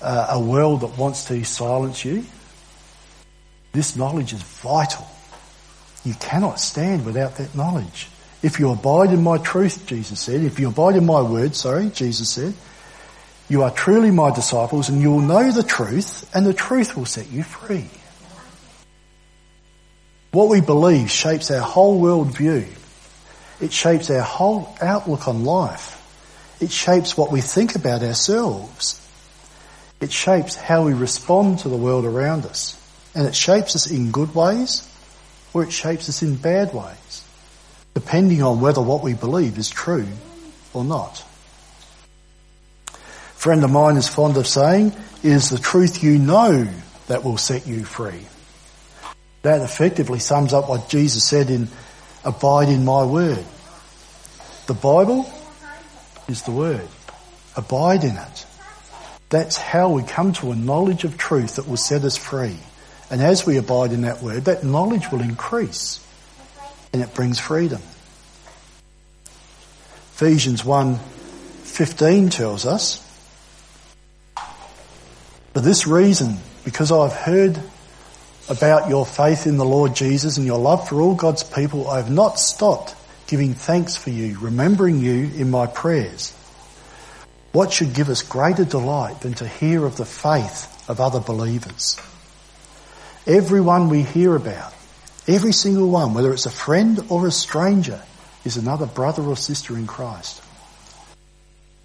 uh, 0.02 0.28
a 0.30 0.40
world 0.40 0.82
that 0.82 0.98
wants 0.98 1.26
to 1.26 1.44
silence 1.44 2.04
you, 2.04 2.24
this 3.72 3.96
knowledge 3.96 4.32
is 4.32 4.42
vital. 4.42 5.06
You 6.04 6.14
cannot 6.14 6.60
stand 6.60 7.04
without 7.04 7.36
that 7.36 7.54
knowledge. 7.54 8.08
If 8.42 8.60
you 8.60 8.70
abide 8.70 9.12
in 9.12 9.22
my 9.22 9.38
truth, 9.38 9.86
Jesus 9.86 10.20
said, 10.20 10.42
if 10.42 10.60
you 10.60 10.68
abide 10.68 10.96
in 10.96 11.06
my 11.06 11.22
word, 11.22 11.56
sorry, 11.56 11.90
Jesus 11.90 12.30
said, 12.30 12.54
you 13.48 13.62
are 13.62 13.70
truly 13.70 14.10
my 14.10 14.32
disciples 14.34 14.88
and 14.88 15.00
you 15.00 15.10
will 15.10 15.20
know 15.20 15.50
the 15.50 15.62
truth 15.62 16.28
and 16.34 16.44
the 16.46 16.54
truth 16.54 16.96
will 16.96 17.06
set 17.06 17.30
you 17.30 17.42
free. 17.42 17.88
What 20.30 20.50
we 20.50 20.60
believe 20.60 21.10
shapes 21.10 21.50
our 21.50 21.62
whole 21.62 21.98
world 21.98 22.36
view. 22.36 22.66
It 23.60 23.72
shapes 23.72 24.10
our 24.10 24.20
whole 24.22 24.76
outlook 24.80 25.26
on 25.28 25.44
life. 25.44 25.94
It 26.60 26.70
shapes 26.70 27.16
what 27.16 27.32
we 27.32 27.40
think 27.40 27.74
about 27.74 28.02
ourselves. 28.02 29.04
It 30.00 30.12
shapes 30.12 30.54
how 30.54 30.84
we 30.84 30.92
respond 30.92 31.60
to 31.60 31.68
the 31.68 31.76
world 31.76 32.04
around 32.04 32.46
us. 32.46 32.74
And 33.14 33.26
it 33.26 33.34
shapes 33.34 33.74
us 33.74 33.90
in 33.90 34.10
good 34.10 34.34
ways 34.34 34.88
or 35.52 35.64
it 35.64 35.72
shapes 35.72 36.08
us 36.08 36.22
in 36.22 36.36
bad 36.36 36.72
ways, 36.74 37.24
depending 37.94 38.42
on 38.42 38.60
whether 38.60 38.82
what 38.82 39.02
we 39.02 39.14
believe 39.14 39.58
is 39.58 39.70
true 39.70 40.06
or 40.72 40.84
not. 40.84 41.24
A 42.88 43.40
friend 43.40 43.64
of 43.64 43.70
mine 43.70 43.96
is 43.96 44.08
fond 44.08 44.36
of 44.36 44.46
saying, 44.46 44.92
it 45.22 45.32
is 45.32 45.50
the 45.50 45.58
truth 45.58 46.02
you 46.02 46.18
know 46.18 46.68
that 47.06 47.24
will 47.24 47.38
set 47.38 47.66
you 47.66 47.84
free. 47.84 48.26
That 49.42 49.62
effectively 49.62 50.18
sums 50.18 50.52
up 50.52 50.68
what 50.68 50.88
Jesus 50.88 51.24
said 51.24 51.50
in 51.50 51.68
abide 52.28 52.68
in 52.68 52.84
my 52.84 53.04
word. 53.04 53.44
The 54.66 54.74
Bible 54.74 55.32
is 56.28 56.42
the 56.42 56.52
word. 56.52 56.86
Abide 57.56 58.04
in 58.04 58.16
it. 58.16 58.46
That's 59.30 59.56
how 59.56 59.90
we 59.90 60.02
come 60.02 60.34
to 60.34 60.52
a 60.52 60.56
knowledge 60.56 61.04
of 61.04 61.16
truth 61.16 61.56
that 61.56 61.66
will 61.66 61.78
set 61.78 62.04
us 62.04 62.16
free. 62.16 62.58
And 63.10 63.22
as 63.22 63.46
we 63.46 63.56
abide 63.56 63.92
in 63.92 64.02
that 64.02 64.22
word, 64.22 64.44
that 64.44 64.62
knowledge 64.62 65.10
will 65.10 65.22
increase 65.22 66.04
and 66.92 67.02
it 67.02 67.14
brings 67.14 67.40
freedom. 67.40 67.80
Ephesians 70.14 70.62
1:15 70.62 72.30
tells 72.30 72.66
us, 72.66 73.02
For 75.54 75.60
this 75.60 75.86
reason, 75.86 76.38
because 76.64 76.92
I've 76.92 77.12
heard 77.12 77.58
about 78.48 78.88
your 78.88 79.04
faith 79.04 79.46
in 79.46 79.56
the 79.56 79.64
Lord 79.64 79.94
Jesus 79.94 80.37
and 80.37 80.46
your 80.46 80.58
love 80.58 80.88
for 80.88 81.00
all 81.00 81.14
God's 81.14 81.44
people, 81.44 81.88
I 81.88 81.98
have 81.98 82.11
not 82.11 82.38
stopped 82.38 82.94
giving 83.26 83.52
thanks 83.52 83.94
for 83.94 84.11
you, 84.11 84.38
remembering 84.38 85.00
you 85.00 85.30
in 85.37 85.50
my 85.50 85.66
prayers. 85.66 86.34
What 87.52 87.72
should 87.72 87.94
give 87.94 88.08
us 88.08 88.22
greater 88.22 88.64
delight 88.64 89.20
than 89.20 89.34
to 89.34 89.46
hear 89.46 89.84
of 89.84 89.96
the 89.96 90.06
faith 90.06 90.88
of 90.88 91.00
other 91.00 91.20
believers? 91.20 92.00
Everyone 93.26 93.90
we 93.90 94.02
hear 94.02 94.34
about, 94.34 94.72
every 95.26 95.52
single 95.52 95.90
one, 95.90 96.14
whether 96.14 96.32
it's 96.32 96.46
a 96.46 96.50
friend 96.50 97.00
or 97.11 97.26
a 97.26 97.30
stranger, 97.30 98.00
is 98.44 98.56
another 98.56 98.87
brother 98.87 99.22
or 99.22 99.37
sister 99.37 99.76
in 99.76 99.87
Christ. 99.87 100.42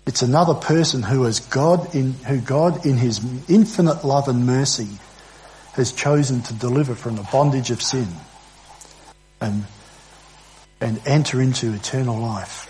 It's 0.05 0.21
another 0.21 0.53
person 0.53 1.01
who 1.01 1.23
has 1.23 1.39
God 1.41 1.93
in, 1.95 2.13
who 2.13 2.39
God 2.39 2.85
in 2.85 2.97
his 2.97 3.19
infinite 3.49 4.05
love 4.05 4.27
and 4.27 4.45
mercy 4.45 4.87
has 5.73 5.91
chosen 5.91 6.41
to 6.43 6.53
deliver 6.53 6.95
from 6.95 7.15
the 7.15 7.27
bondage 7.31 7.71
of 7.71 7.81
sin 7.81 8.07
and, 9.41 9.65
and 10.79 11.01
enter 11.05 11.41
into 11.41 11.73
eternal 11.73 12.19
life. 12.19 12.69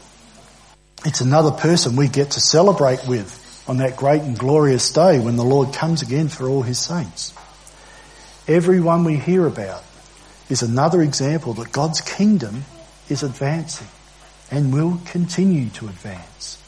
It's 1.05 1.21
another 1.21 1.51
person 1.51 1.95
we 1.95 2.07
get 2.07 2.31
to 2.31 2.39
celebrate 2.39 3.05
with 3.07 3.63
on 3.67 3.77
that 3.77 3.97
great 3.97 4.21
and 4.21 4.37
glorious 4.37 4.91
day 4.91 5.19
when 5.19 5.35
the 5.35 5.43
Lord 5.43 5.73
comes 5.73 6.01
again 6.01 6.29
for 6.29 6.47
all 6.47 6.61
his 6.61 6.79
saints. 6.79 7.33
Everyone 8.47 9.03
we 9.03 9.15
hear 9.15 9.45
about 9.45 9.83
is 10.49 10.61
another 10.63 11.01
example 11.01 11.53
that 11.55 11.71
God's 11.71 12.01
kingdom 12.01 12.65
is 13.09 13.23
advancing 13.23 13.87
and 14.51 14.73
will 14.73 14.99
continue 15.05 15.69
to 15.71 15.87
advance. 15.87 16.61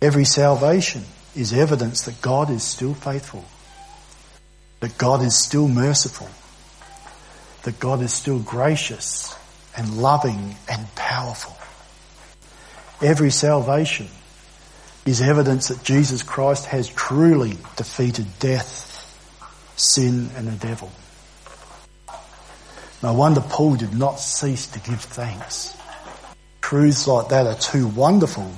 Every 0.00 0.24
salvation 0.24 1.04
is 1.34 1.52
evidence 1.52 2.02
that 2.02 2.20
God 2.20 2.50
is 2.50 2.62
still 2.62 2.94
faithful, 2.94 3.44
that 4.80 4.98
God 4.98 5.22
is 5.22 5.36
still 5.36 5.68
merciful, 5.68 6.28
that 7.62 7.80
God 7.80 8.02
is 8.02 8.12
still 8.12 8.38
gracious 8.38 9.34
and 9.76 10.00
loving 10.00 10.56
and 10.68 10.94
powerful. 10.94 11.56
Every 13.02 13.30
salvation 13.30 14.08
is 15.04 15.20
evidence 15.20 15.68
that 15.68 15.82
Jesus 15.84 16.22
Christ 16.22 16.66
has 16.66 16.88
truly 16.88 17.56
defeated 17.76 18.26
death, 18.38 18.82
sin 19.76 20.30
and 20.36 20.48
the 20.48 20.66
devil. 20.66 20.90
No 23.02 23.12
wonder 23.12 23.40
Paul 23.40 23.76
did 23.76 23.94
not 23.94 24.18
cease 24.18 24.66
to 24.68 24.78
give 24.80 25.00
thanks. 25.00 25.76
Truths 26.60 27.06
like 27.06 27.28
that 27.28 27.46
are 27.46 27.54
too 27.54 27.86
wonderful 27.86 28.50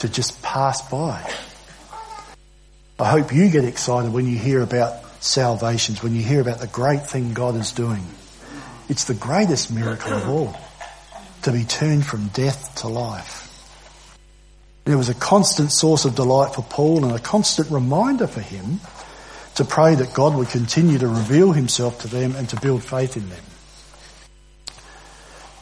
to 0.00 0.08
just 0.08 0.40
pass 0.42 0.88
by. 0.88 1.28
I 2.98 3.10
hope 3.10 3.32
you 3.32 3.48
get 3.50 3.64
excited 3.64 4.12
when 4.12 4.26
you 4.26 4.38
hear 4.38 4.62
about 4.62 5.09
salvations, 5.20 6.02
when 6.02 6.14
you 6.14 6.22
hear 6.22 6.40
about 6.40 6.58
the 6.58 6.66
great 6.66 7.06
thing 7.06 7.32
God 7.32 7.54
is 7.54 7.72
doing. 7.72 8.04
It's 8.88 9.04
the 9.04 9.14
greatest 9.14 9.72
miracle 9.72 10.12
of 10.12 10.28
all, 10.28 10.56
to 11.42 11.52
be 11.52 11.64
turned 11.64 12.04
from 12.04 12.28
death 12.28 12.76
to 12.80 12.88
life. 12.88 13.46
It 14.86 14.96
was 14.96 15.08
a 15.08 15.14
constant 15.14 15.70
source 15.70 16.04
of 16.04 16.14
delight 16.14 16.54
for 16.54 16.62
Paul 16.62 17.04
and 17.04 17.14
a 17.14 17.18
constant 17.20 17.70
reminder 17.70 18.26
for 18.26 18.40
him 18.40 18.80
to 19.54 19.64
pray 19.64 19.94
that 19.94 20.14
God 20.14 20.34
would 20.34 20.48
continue 20.48 20.98
to 20.98 21.06
reveal 21.06 21.52
himself 21.52 22.00
to 22.02 22.08
them 22.08 22.34
and 22.34 22.48
to 22.48 22.60
build 22.60 22.82
faith 22.82 23.16
in 23.16 23.28
them. 23.28 23.44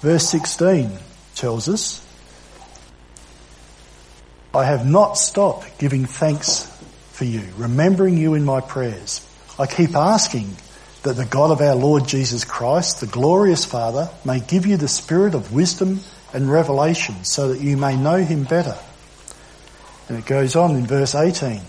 Verse 0.00 0.28
16 0.28 0.92
tells 1.34 1.68
us, 1.68 2.04
I 4.54 4.64
have 4.64 4.86
not 4.86 5.18
stopped 5.18 5.78
giving 5.78 6.06
thanks 6.06 6.64
for 7.12 7.24
you, 7.24 7.42
remembering 7.56 8.16
you 8.16 8.34
in 8.34 8.44
my 8.44 8.60
prayers. 8.60 9.27
I 9.58 9.66
keep 9.66 9.96
asking 9.96 10.54
that 11.02 11.14
the 11.14 11.24
God 11.24 11.50
of 11.50 11.60
our 11.60 11.74
Lord 11.74 12.06
Jesus 12.06 12.44
Christ, 12.44 13.00
the 13.00 13.06
glorious 13.06 13.64
Father, 13.64 14.08
may 14.24 14.38
give 14.38 14.66
you 14.66 14.76
the 14.76 14.88
spirit 14.88 15.34
of 15.34 15.52
wisdom 15.52 16.00
and 16.32 16.50
revelation 16.50 17.24
so 17.24 17.48
that 17.48 17.60
you 17.60 17.76
may 17.76 17.96
know 17.96 18.16
him 18.16 18.44
better. 18.44 18.76
And 20.08 20.18
it 20.18 20.26
goes 20.26 20.54
on 20.54 20.76
in 20.76 20.86
verse 20.86 21.14
18. 21.14 21.60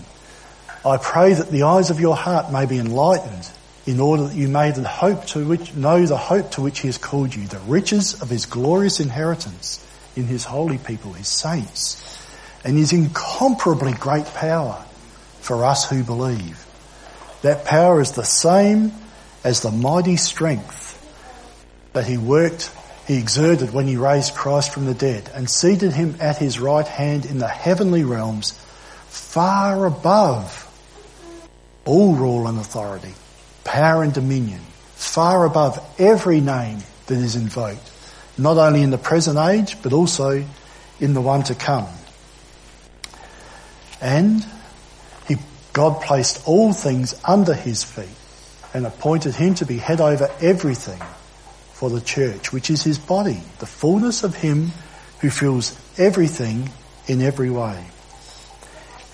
I 0.84 0.96
pray 0.98 1.34
that 1.34 1.50
the 1.50 1.64
eyes 1.64 1.90
of 1.90 1.98
your 1.98 2.16
heart 2.16 2.52
may 2.52 2.64
be 2.66 2.78
enlightened 2.78 3.50
in 3.86 3.98
order 3.98 4.28
that 4.28 4.36
you 4.36 4.46
may 4.46 4.70
the 4.70 4.86
hope 4.86 5.26
to 5.26 5.44
which, 5.44 5.74
know 5.74 6.06
the 6.06 6.16
hope 6.16 6.52
to 6.52 6.62
which 6.62 6.78
he 6.78 6.88
has 6.88 6.96
called 6.96 7.34
you, 7.34 7.46
the 7.48 7.58
riches 7.60 8.22
of 8.22 8.30
his 8.30 8.46
glorious 8.46 9.00
inheritance 9.00 9.84
in 10.14 10.26
his 10.26 10.44
holy 10.44 10.78
people, 10.78 11.12
his 11.12 11.28
saints, 11.28 12.24
and 12.64 12.76
his 12.76 12.92
incomparably 12.92 13.92
great 13.94 14.26
power 14.26 14.84
for 15.40 15.64
us 15.64 15.90
who 15.90 16.04
believe. 16.04 16.66
That 17.42 17.64
power 17.64 18.00
is 18.00 18.12
the 18.12 18.24
same 18.24 18.92
as 19.44 19.60
the 19.60 19.70
mighty 19.70 20.16
strength 20.16 20.96
that 21.92 22.06
he 22.06 22.18
worked, 22.18 22.70
he 23.06 23.18
exerted 23.18 23.72
when 23.72 23.86
he 23.86 23.96
raised 23.96 24.34
Christ 24.34 24.72
from 24.72 24.86
the 24.86 24.94
dead 24.94 25.30
and 25.34 25.48
seated 25.48 25.92
him 25.92 26.16
at 26.20 26.36
his 26.36 26.60
right 26.60 26.86
hand 26.86 27.24
in 27.24 27.38
the 27.38 27.48
heavenly 27.48 28.04
realms, 28.04 28.52
far 29.08 29.86
above 29.86 30.66
all 31.84 32.14
rule 32.14 32.46
and 32.46 32.58
authority, 32.58 33.14
power 33.64 34.02
and 34.02 34.12
dominion, 34.12 34.60
far 34.94 35.44
above 35.44 35.82
every 35.98 36.40
name 36.40 36.78
that 37.06 37.18
is 37.18 37.34
invoked, 37.34 37.90
not 38.38 38.58
only 38.58 38.82
in 38.82 38.90
the 38.90 38.98
present 38.98 39.38
age, 39.38 39.82
but 39.82 39.92
also 39.92 40.44
in 41.00 41.14
the 41.14 41.20
one 41.20 41.42
to 41.44 41.54
come. 41.54 41.88
And 44.00 44.46
God 45.72 46.02
placed 46.02 46.46
all 46.48 46.72
things 46.72 47.20
under 47.24 47.54
his 47.54 47.84
feet 47.84 48.08
and 48.74 48.86
appointed 48.86 49.34
him 49.34 49.54
to 49.56 49.66
be 49.66 49.78
head 49.78 50.00
over 50.00 50.28
everything 50.40 51.00
for 51.72 51.90
the 51.90 52.00
church, 52.00 52.52
which 52.52 52.70
is 52.70 52.82
his 52.82 52.98
body, 52.98 53.40
the 53.58 53.66
fullness 53.66 54.22
of 54.22 54.34
him 54.34 54.70
who 55.20 55.30
fills 55.30 55.78
everything 55.98 56.70
in 57.06 57.20
every 57.20 57.50
way. 57.50 57.84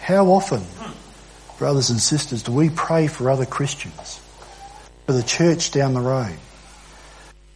How 0.01 0.27
often, 0.27 0.63
brothers 1.59 1.91
and 1.91 2.01
sisters, 2.01 2.43
do 2.43 2.53
we 2.53 2.71
pray 2.71 3.07
for 3.07 3.31
other 3.31 3.47
Christians, 3.47 4.21
for 5.07 5.13
the 5.13 5.23
church 5.23 5.71
down 5.71 5.95
the 5.95 6.01
road, 6.01 6.39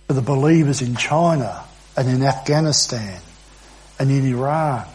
for 0.06 0.14
the 0.14 0.22
believers 0.22 0.82
in 0.82 0.96
China 0.96 1.64
and 1.96 2.08
in 2.08 2.22
Afghanistan 2.22 3.20
and 3.98 4.10
in 4.10 4.26
Iran 4.26 4.86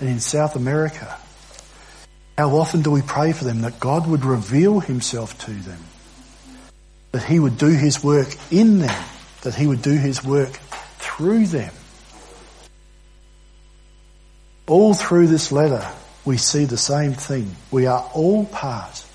and 0.00 0.08
in 0.08 0.20
South 0.20 0.56
America? 0.56 1.16
How 2.36 2.50
often 2.50 2.82
do 2.82 2.90
we 2.90 3.00
pray 3.00 3.32
for 3.32 3.44
them 3.44 3.62
that 3.62 3.80
God 3.80 4.06
would 4.06 4.24
reveal 4.24 4.80
himself 4.80 5.38
to 5.46 5.52
them? 5.52 5.82
That 7.12 7.22
he 7.22 7.40
would 7.40 7.56
do 7.56 7.68
his 7.68 8.04
work 8.04 8.28
in 8.50 8.80
them, 8.80 9.04
that 9.40 9.54
he 9.54 9.66
would 9.66 9.80
do 9.80 9.96
his 9.96 10.22
work 10.22 10.52
through 10.98 11.46
them. 11.46 11.72
All 14.66 14.92
through 14.92 15.28
this 15.28 15.50
letter, 15.50 15.86
we 16.26 16.36
see 16.36 16.66
the 16.66 16.76
same 16.76 17.14
thing. 17.14 17.56
We 17.70 17.86
are 17.86 18.04
all 18.12 18.44
part 18.44 19.06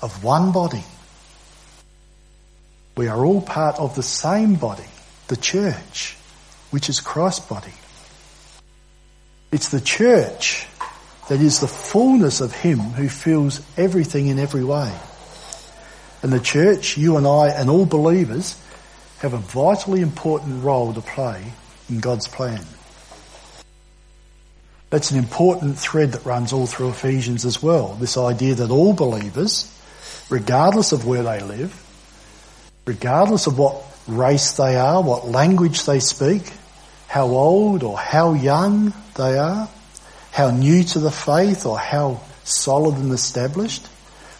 of 0.00 0.22
one 0.22 0.52
body. 0.52 0.84
We 2.96 3.08
are 3.08 3.24
all 3.24 3.40
part 3.40 3.80
of 3.80 3.96
the 3.96 4.04
same 4.04 4.54
body, 4.54 4.84
the 5.26 5.36
church, 5.36 6.16
which 6.70 6.88
is 6.88 7.00
Christ's 7.00 7.40
body. 7.40 7.72
It's 9.50 9.70
the 9.70 9.80
church 9.80 10.67
that 11.28 11.40
is 11.40 11.60
the 11.60 11.68
fullness 11.68 12.40
of 12.40 12.52
Him 12.52 12.78
who 12.78 13.08
fills 13.08 13.60
everything 13.76 14.28
in 14.28 14.38
every 14.38 14.64
way. 14.64 14.92
And 16.22 16.32
the 16.32 16.40
church, 16.40 16.96
you 16.96 17.16
and 17.16 17.26
I 17.26 17.48
and 17.48 17.70
all 17.70 17.86
believers 17.86 18.60
have 19.20 19.34
a 19.34 19.38
vitally 19.38 20.00
important 20.00 20.64
role 20.64 20.92
to 20.92 21.00
play 21.00 21.52
in 21.88 22.00
God's 22.00 22.26
plan. 22.26 22.64
That's 24.90 25.10
an 25.10 25.18
important 25.18 25.78
thread 25.78 26.12
that 26.12 26.24
runs 26.24 26.52
all 26.52 26.66
through 26.66 26.90
Ephesians 26.90 27.44
as 27.44 27.62
well. 27.62 27.94
This 27.94 28.16
idea 28.16 28.54
that 28.54 28.70
all 28.70 28.94
believers, 28.94 29.70
regardless 30.30 30.92
of 30.92 31.06
where 31.06 31.22
they 31.22 31.40
live, 31.40 31.84
regardless 32.86 33.46
of 33.46 33.58
what 33.58 33.84
race 34.06 34.52
they 34.52 34.76
are, 34.76 35.02
what 35.02 35.28
language 35.28 35.84
they 35.84 36.00
speak, 36.00 36.42
how 37.06 37.26
old 37.26 37.82
or 37.82 37.98
how 37.98 38.32
young 38.32 38.94
they 39.16 39.36
are, 39.36 39.68
how 40.38 40.52
new 40.52 40.84
to 40.84 41.00
the 41.00 41.10
faith 41.10 41.66
or 41.66 41.76
how 41.76 42.20
solid 42.44 42.94
and 42.94 43.10
established, 43.10 43.84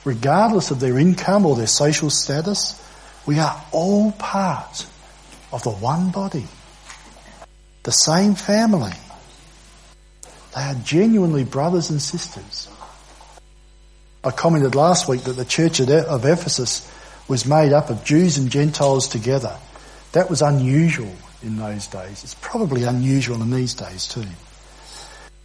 regardless 0.04 0.70
of 0.70 0.78
their 0.78 0.96
income 0.96 1.44
or 1.44 1.56
their 1.56 1.66
social 1.66 2.08
status, 2.08 2.80
we 3.26 3.40
are 3.40 3.60
all 3.72 4.12
part 4.12 4.86
of 5.50 5.60
the 5.64 5.70
one 5.70 6.12
body, 6.12 6.46
the 7.82 7.90
same 7.90 8.36
family. 8.36 8.92
They 10.54 10.60
are 10.60 10.76
genuinely 10.84 11.42
brothers 11.42 11.90
and 11.90 12.00
sisters. 12.00 12.68
I 14.22 14.30
commented 14.30 14.76
last 14.76 15.08
week 15.08 15.24
that 15.24 15.32
the 15.32 15.44
church 15.44 15.80
of 15.80 16.24
Ephesus 16.24 16.88
was 17.26 17.44
made 17.44 17.72
up 17.72 17.90
of 17.90 18.04
Jews 18.04 18.38
and 18.38 18.52
Gentiles 18.52 19.08
together. 19.08 19.58
That 20.12 20.30
was 20.30 20.42
unusual 20.42 21.12
in 21.42 21.56
those 21.56 21.88
days. 21.88 22.22
It's 22.22 22.36
probably 22.40 22.84
unusual 22.84 23.42
in 23.42 23.50
these 23.50 23.74
days 23.74 24.06
too. 24.06 24.22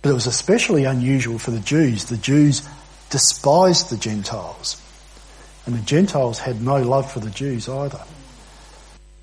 But 0.03 0.09
it 0.09 0.13
was 0.13 0.27
especially 0.27 0.83
unusual 0.83 1.39
for 1.39 1.51
the 1.51 1.61
Jews. 1.61 2.05
The 2.05 2.17
Jews 2.17 2.61
despised 3.09 3.89
the 3.89 3.97
Gentiles. 3.97 4.79
And 5.65 5.73
the 5.73 5.81
Gentiles 5.81 6.39
had 6.39 6.61
no 6.61 6.81
love 6.81 7.11
for 7.11 7.21
the 7.21 7.31
Jews 7.31 7.69
either. 7.69 8.01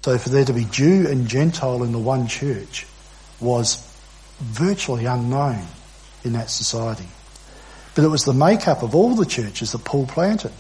So 0.03 0.17
for 0.17 0.31
there 0.31 0.47
to 0.47 0.55
be 0.55 0.65
Jew 0.65 1.07
and 1.07 1.29
Gentile 1.29 1.83
in 1.83 1.93
the 1.93 1.99
one 1.99 2.27
church 2.27 2.87
was 3.41 3.87
virtually 4.39 5.05
unknown 5.05 5.67
in 6.25 6.33
that 6.33 6.49
society. 6.49 7.09
But 7.95 8.05
it 8.05 8.09
was 8.09 8.25
the 8.25 8.33
makeup 8.33 8.83
of 8.83 8.95
all 8.95 9.15
the 9.15 9.27
churches 9.27 9.73
that 9.73 9.85
Paul 9.85 10.07
planted. 10.07 10.53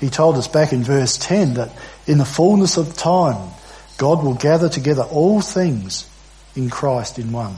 He 0.00 0.08
told 0.08 0.36
us 0.36 0.48
back 0.48 0.72
in 0.72 0.82
verse 0.82 1.18
10 1.18 1.54
that 1.54 1.72
in 2.06 2.16
the 2.16 2.24
fullness 2.24 2.78
of 2.78 2.96
time, 2.96 3.50
God 3.98 4.24
will 4.24 4.34
gather 4.34 4.70
together 4.70 5.02
all 5.02 5.42
things 5.42 6.08
in 6.54 6.70
Christ 6.70 7.18
in 7.18 7.32
one, 7.32 7.54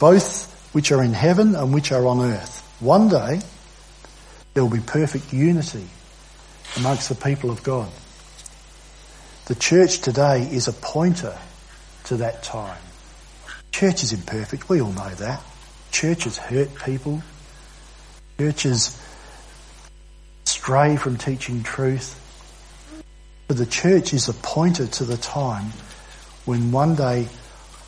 both 0.00 0.47
which 0.72 0.92
are 0.92 1.02
in 1.02 1.12
heaven 1.12 1.54
and 1.54 1.72
which 1.72 1.92
are 1.92 2.06
on 2.06 2.20
earth. 2.20 2.60
One 2.80 3.08
day, 3.08 3.40
there 4.54 4.64
will 4.64 4.70
be 4.70 4.82
perfect 4.82 5.32
unity 5.32 5.86
amongst 6.76 7.08
the 7.08 7.14
people 7.14 7.50
of 7.50 7.62
God. 7.62 7.90
The 9.46 9.54
church 9.54 10.00
today 10.00 10.42
is 10.42 10.68
a 10.68 10.72
pointer 10.72 11.36
to 12.04 12.16
that 12.18 12.42
time. 12.42 12.80
Church 13.72 14.02
is 14.02 14.12
imperfect, 14.12 14.68
we 14.68 14.80
all 14.80 14.92
know 14.92 15.10
that. 15.10 15.42
Churches 15.90 16.36
hurt 16.36 16.74
people. 16.84 17.22
Churches 18.38 19.00
stray 20.44 20.96
from 20.96 21.16
teaching 21.16 21.62
truth. 21.62 22.14
But 23.46 23.56
the 23.56 23.66
church 23.66 24.12
is 24.12 24.28
a 24.28 24.34
pointer 24.34 24.86
to 24.86 25.04
the 25.04 25.16
time 25.16 25.72
when 26.44 26.72
one 26.72 26.94
day 26.94 27.28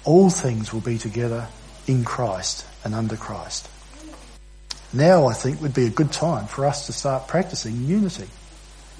all 0.04 0.30
things 0.30 0.72
will 0.72 0.80
be 0.80 0.96
together 0.96 1.46
in 1.86 2.04
Christ 2.04 2.66
and 2.84 2.94
under 2.94 3.16
Christ. 3.16 3.68
Now 4.92 5.26
I 5.26 5.34
think 5.34 5.60
would 5.60 5.74
be 5.74 5.86
a 5.86 5.90
good 5.90 6.12
time 6.12 6.46
for 6.46 6.66
us 6.66 6.86
to 6.86 6.92
start 6.92 7.28
practicing 7.28 7.84
unity, 7.84 8.28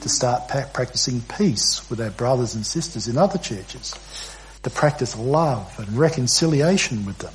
to 0.02 0.08
start 0.08 0.48
practicing 0.72 1.20
peace 1.20 1.88
with 1.90 2.00
our 2.00 2.10
brothers 2.10 2.54
and 2.54 2.64
sisters 2.64 3.08
in 3.08 3.18
other 3.18 3.38
churches, 3.38 3.94
to 4.62 4.70
practice 4.70 5.16
love 5.16 5.78
and 5.78 5.98
reconciliation 5.98 7.06
with 7.06 7.18
them. 7.18 7.34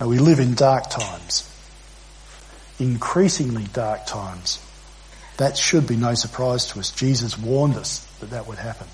Now 0.00 0.08
we 0.08 0.18
live 0.18 0.38
in 0.38 0.54
dark 0.54 0.88
times 0.90 1.48
increasingly 2.78 3.64
dark 3.72 4.06
times. 4.06 4.64
That 5.36 5.56
should 5.56 5.86
be 5.86 5.96
no 5.96 6.14
surprise 6.14 6.66
to 6.68 6.80
us. 6.80 6.90
Jesus 6.90 7.38
warned 7.38 7.76
us 7.76 8.00
that 8.20 8.30
that 8.30 8.46
would 8.46 8.58
happen. 8.58 8.86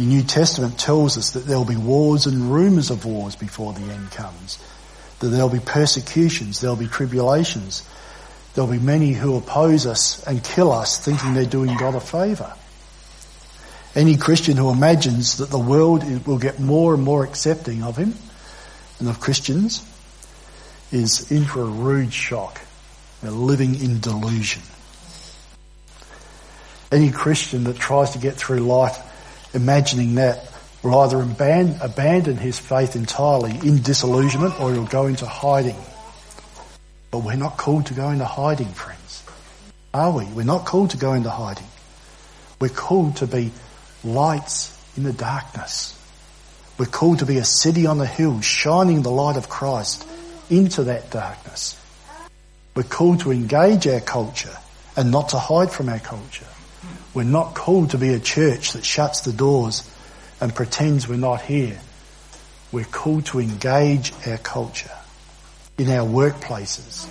The 0.00 0.06
New 0.06 0.22
Testament 0.22 0.78
tells 0.78 1.18
us 1.18 1.32
that 1.32 1.40
there'll 1.40 1.66
be 1.66 1.76
wars 1.76 2.24
and 2.24 2.50
rumours 2.50 2.88
of 2.88 3.04
wars 3.04 3.36
before 3.36 3.74
the 3.74 3.82
end 3.82 4.10
comes. 4.10 4.58
That 5.18 5.26
there'll 5.26 5.50
be 5.50 5.60
persecutions, 5.60 6.58
there'll 6.58 6.74
be 6.74 6.86
tribulations. 6.86 7.86
There'll 8.54 8.70
be 8.70 8.78
many 8.78 9.12
who 9.12 9.36
oppose 9.36 9.84
us 9.84 10.26
and 10.26 10.42
kill 10.42 10.72
us 10.72 11.04
thinking 11.04 11.34
they're 11.34 11.44
doing 11.44 11.76
God 11.76 11.96
a 11.96 12.00
favour. 12.00 12.54
Any 13.94 14.16
Christian 14.16 14.56
who 14.56 14.70
imagines 14.70 15.36
that 15.36 15.50
the 15.50 15.58
world 15.58 16.26
will 16.26 16.38
get 16.38 16.58
more 16.58 16.94
and 16.94 17.02
more 17.02 17.22
accepting 17.22 17.82
of 17.82 17.98
him 17.98 18.14
and 19.00 19.08
of 19.10 19.20
Christians 19.20 19.84
is 20.90 21.30
in 21.30 21.44
for 21.44 21.60
a 21.60 21.66
rude 21.66 22.14
shock. 22.14 22.58
They're 23.20 23.30
living 23.30 23.74
in 23.74 24.00
delusion. 24.00 24.62
Any 26.90 27.10
Christian 27.10 27.64
that 27.64 27.76
tries 27.76 28.12
to 28.12 28.18
get 28.18 28.36
through 28.36 28.60
life 28.60 28.98
imagining 29.54 30.14
that 30.16 30.50
will 30.82 30.98
either 31.00 31.20
abandon 31.20 32.36
his 32.36 32.58
faith 32.58 32.96
entirely 32.96 33.50
in 33.66 33.82
disillusionment 33.82 34.58
or 34.60 34.72
he'll 34.72 34.86
go 34.86 35.06
into 35.06 35.26
hiding. 35.26 35.76
But 37.10 37.18
we're 37.18 37.36
not 37.36 37.56
called 37.56 37.86
to 37.86 37.94
go 37.94 38.10
into 38.10 38.24
hiding, 38.24 38.68
friends. 38.68 39.22
Are 39.92 40.12
we? 40.12 40.24
We're 40.26 40.44
not 40.44 40.64
called 40.64 40.90
to 40.90 40.96
go 40.96 41.12
into 41.12 41.30
hiding. 41.30 41.66
We're 42.60 42.68
called 42.68 43.16
to 43.16 43.26
be 43.26 43.50
lights 44.04 44.76
in 44.96 45.02
the 45.02 45.12
darkness. 45.12 45.96
We're 46.78 46.86
called 46.86 47.18
to 47.18 47.26
be 47.26 47.38
a 47.38 47.44
city 47.44 47.86
on 47.86 47.98
the 47.98 48.06
hill 48.06 48.40
shining 48.40 49.02
the 49.02 49.10
light 49.10 49.36
of 49.36 49.48
Christ 49.48 50.06
into 50.48 50.84
that 50.84 51.10
darkness. 51.10 51.78
We're 52.74 52.84
called 52.84 53.20
to 53.20 53.32
engage 53.32 53.86
our 53.86 54.00
culture 54.00 54.56
and 54.96 55.10
not 55.10 55.30
to 55.30 55.38
hide 55.38 55.70
from 55.70 55.88
our 55.88 55.98
culture. 55.98 56.46
We're 57.12 57.24
not 57.24 57.54
called 57.54 57.90
to 57.90 57.98
be 57.98 58.14
a 58.14 58.20
church 58.20 58.72
that 58.72 58.84
shuts 58.84 59.22
the 59.22 59.32
doors 59.32 59.88
and 60.40 60.54
pretends 60.54 61.08
we're 61.08 61.16
not 61.16 61.42
here. 61.42 61.78
We're 62.72 62.84
called 62.84 63.26
to 63.26 63.40
engage 63.40 64.12
our 64.26 64.38
culture 64.38 64.92
in 65.76 65.90
our 65.90 66.06
workplaces, 66.06 67.08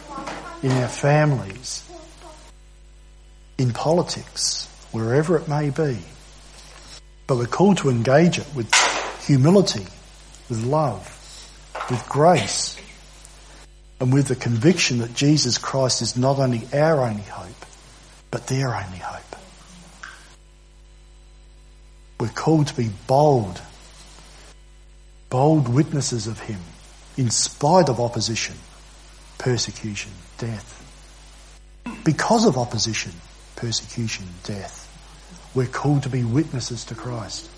in 0.63 0.71
our 0.71 0.87
families, 0.87 1.83
in 3.57 3.73
politics, 3.73 4.67
wherever 4.91 5.35
it 5.37 5.47
may 5.49 5.69
be. 5.69 5.97
But 7.27 7.37
we're 7.37 7.47
called 7.47 7.79
to 7.79 7.89
engage 7.89 8.39
it 8.39 8.47
with 8.55 8.73
humility, 9.25 9.85
with 10.47 10.63
love, 10.63 11.03
with 11.89 12.07
grace, 12.07 12.77
and 13.99 14.13
with 14.13 14.29
the 14.29 14.35
conviction 14.35 14.99
that 14.99 15.13
Jesus 15.13 15.57
Christ 15.57 16.01
is 16.01 16.15
not 16.15 16.39
only 16.39 16.61
our 16.73 17.01
only 17.01 17.23
hope, 17.23 17.65
but 18.31 18.47
their 18.47 18.73
only 18.73 18.97
hope. 18.97 19.28
We're 22.19 22.27
called 22.27 22.67
to 22.67 22.75
be 22.75 22.89
bold, 23.07 23.61
bold 25.29 25.69
witnesses 25.69 26.27
of 26.27 26.39
Him 26.39 26.59
in 27.17 27.29
spite 27.29 27.87
of 27.87 27.99
opposition, 27.99 28.55
persecution, 29.37 30.11
death. 30.37 30.75
Because 32.03 32.45
of 32.45 32.57
opposition, 32.57 33.13
persecution, 33.55 34.25
death, 34.43 34.85
we're 35.55 35.65
called 35.65 36.03
to 36.03 36.09
be 36.09 36.23
witnesses 36.23 36.83
to 36.85 36.95
Christ. 36.95 37.49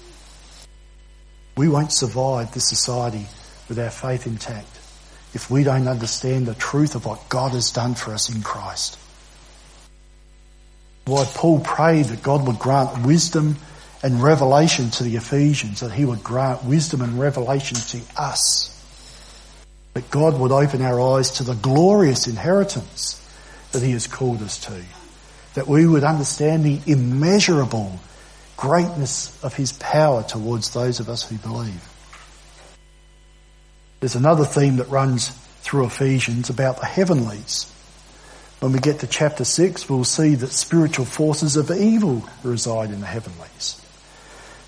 We 1.58 1.68
won't 1.68 1.92
survive 1.92 2.54
this 2.54 2.70
society 2.70 3.26
with 3.68 3.80
our 3.80 3.90
faith 3.90 4.28
intact 4.28 4.80
if 5.34 5.50
we 5.50 5.64
don't 5.64 5.88
understand 5.88 6.46
the 6.46 6.56
truth 6.56 6.96
of 6.96 7.06
what 7.06 7.30
God 7.30 7.52
has 7.52 7.72
done 7.72 7.96
for 7.96 8.14
us 8.14 8.34
in 8.34 8.42
Christ. 8.42 8.98
Why 11.06 11.26
Paul 11.26 11.60
prayed 11.62 12.06
that 12.06 12.24
God 12.24 12.46
would 12.48 12.60
grant 12.60 13.06
wisdom 13.06 13.58
and 14.04 14.22
revelation 14.22 14.90
to 14.92 15.04
the 15.04 15.16
Ephesians, 15.16 15.82
that 15.82 15.92
he 15.92 16.06
would 16.06 16.24
grant 16.24 16.64
wisdom 16.64 17.02
and 17.02 17.20
revelation 17.20 17.78
to 17.78 18.02
us. 18.18 18.68
That 19.94 20.10
God 20.10 20.40
would 20.40 20.52
open 20.52 20.82
our 20.82 21.00
eyes 21.00 21.32
to 21.32 21.44
the 21.44 21.56
glorious 21.56 22.28
inheritance 22.28 23.18
that 23.72 23.84
he 23.84 23.92
has 23.92 24.08
called 24.08 24.42
us 24.42 24.60
to. 24.66 24.84
That 25.54 25.68
we 25.68 25.86
would 25.86 26.04
understand 26.04 26.64
the 26.64 26.80
immeasurable 26.88 28.00
greatness 28.58 29.38
of 29.44 29.56
his 29.56 29.74
power 29.74 30.24
towards 30.24 30.72
those 30.72 31.00
of 31.00 31.10
us 31.10 31.28
who 31.28 31.38
believe. 31.38 31.88
There's 34.00 34.16
another 34.16 34.46
theme 34.46 34.78
that 34.78 34.90
runs 34.90 35.30
through 35.62 35.86
Ephesians 35.86 36.50
about 36.50 36.80
the 36.80 36.86
heavenlies. 36.86 37.72
When 38.60 38.72
we 38.72 38.80
get 38.80 39.00
to 39.00 39.08
chapter 39.08 39.44
6, 39.44 39.90
we'll 39.90 40.04
see 40.04 40.36
that 40.36 40.52
spiritual 40.52 41.06
forces 41.06 41.56
of 41.56 41.72
evil 41.72 42.24
reside 42.44 42.92
in 42.92 43.00
the 43.00 43.08
heavenlies. 43.08 43.81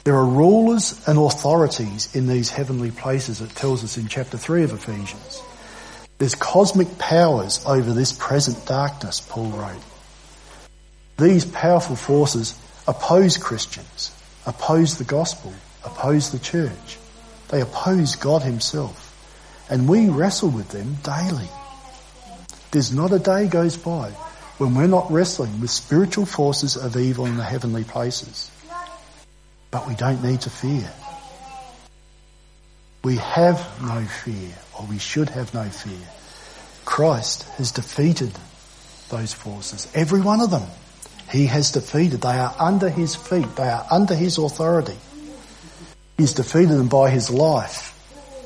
There 0.04 0.16
are 0.16 0.26
rulers 0.26 1.02
and 1.08 1.18
authorities 1.18 2.14
in 2.14 2.28
these 2.28 2.50
heavenly 2.50 2.92
places, 2.92 3.40
it 3.40 3.52
tells 3.52 3.86
us 3.86 3.98
in 3.98 4.08
chapter 4.08 4.38
3 4.38 4.64
of 4.64 4.74
Ephesians. 4.74 5.42
There's 6.18 6.36
cosmic 6.36 6.98
powers 6.98 7.64
over 7.66 7.94
this 7.94 8.12
present 8.12 8.66
darkness, 8.66 9.22
Paul 9.22 9.50
wrote. 9.52 9.82
These 11.18 11.46
powerful 11.46 11.96
forces 11.96 12.54
oppose 12.86 13.38
Christians, 13.38 14.12
oppose 14.46 14.98
the 14.98 15.06
gospel, 15.06 15.54
oppose 15.86 16.32
the 16.32 16.40
church. 16.40 16.98
They 17.48 17.62
oppose 17.62 18.16
God 18.18 18.42
himself. 18.42 19.00
And 19.70 19.88
we 19.88 20.10
wrestle 20.10 20.50
with 20.50 20.70
them 20.70 20.98
daily. 21.04 21.48
There's 22.72 22.94
not 22.94 23.14
a 23.14 23.20
day 23.20 23.48
goes 23.48 23.78
by 23.78 24.10
when 24.58 24.76
we're 24.76 24.88
not 24.88 25.12
wrestling 25.12 25.62
with 25.62 25.70
spiritual 25.70 26.26
forces 26.26 26.76
of 26.76 26.98
evil 26.98 27.26
in 27.26 27.38
the 27.38 27.44
heavenly 27.44 27.84
places. 27.84 28.52
But 29.74 29.88
we 29.88 29.96
don't 29.96 30.24
need 30.24 30.42
to 30.42 30.52
fear. 30.52 30.88
We 33.04 33.18
have 33.18 33.58
no 33.82 34.06
fear, 34.06 34.54
or 34.80 34.86
we 34.86 35.00
should 35.00 35.30
have 35.30 35.52
no 35.56 35.64
fear. 35.64 36.08
Christ 36.86 37.42
has 37.58 37.72
defeated 37.72 38.32
those 39.10 39.34
forces, 39.34 39.88
every 39.96 40.22
one 40.22 40.42
of 40.42 40.52
them. 40.52 40.62
He 41.32 41.48
has 41.48 41.72
defeated. 41.72 42.22
They 42.22 42.38
are 42.38 42.56
under 42.60 42.88
his 42.88 43.16
feet. 43.16 43.56
They 43.56 43.68
are 43.68 43.84
under 43.90 44.14
his 44.14 44.38
authority. 44.38 44.98
He's 46.18 46.34
defeated 46.34 46.78
them 46.78 46.88
by 46.88 47.10
his 47.10 47.32
life, 47.32 47.98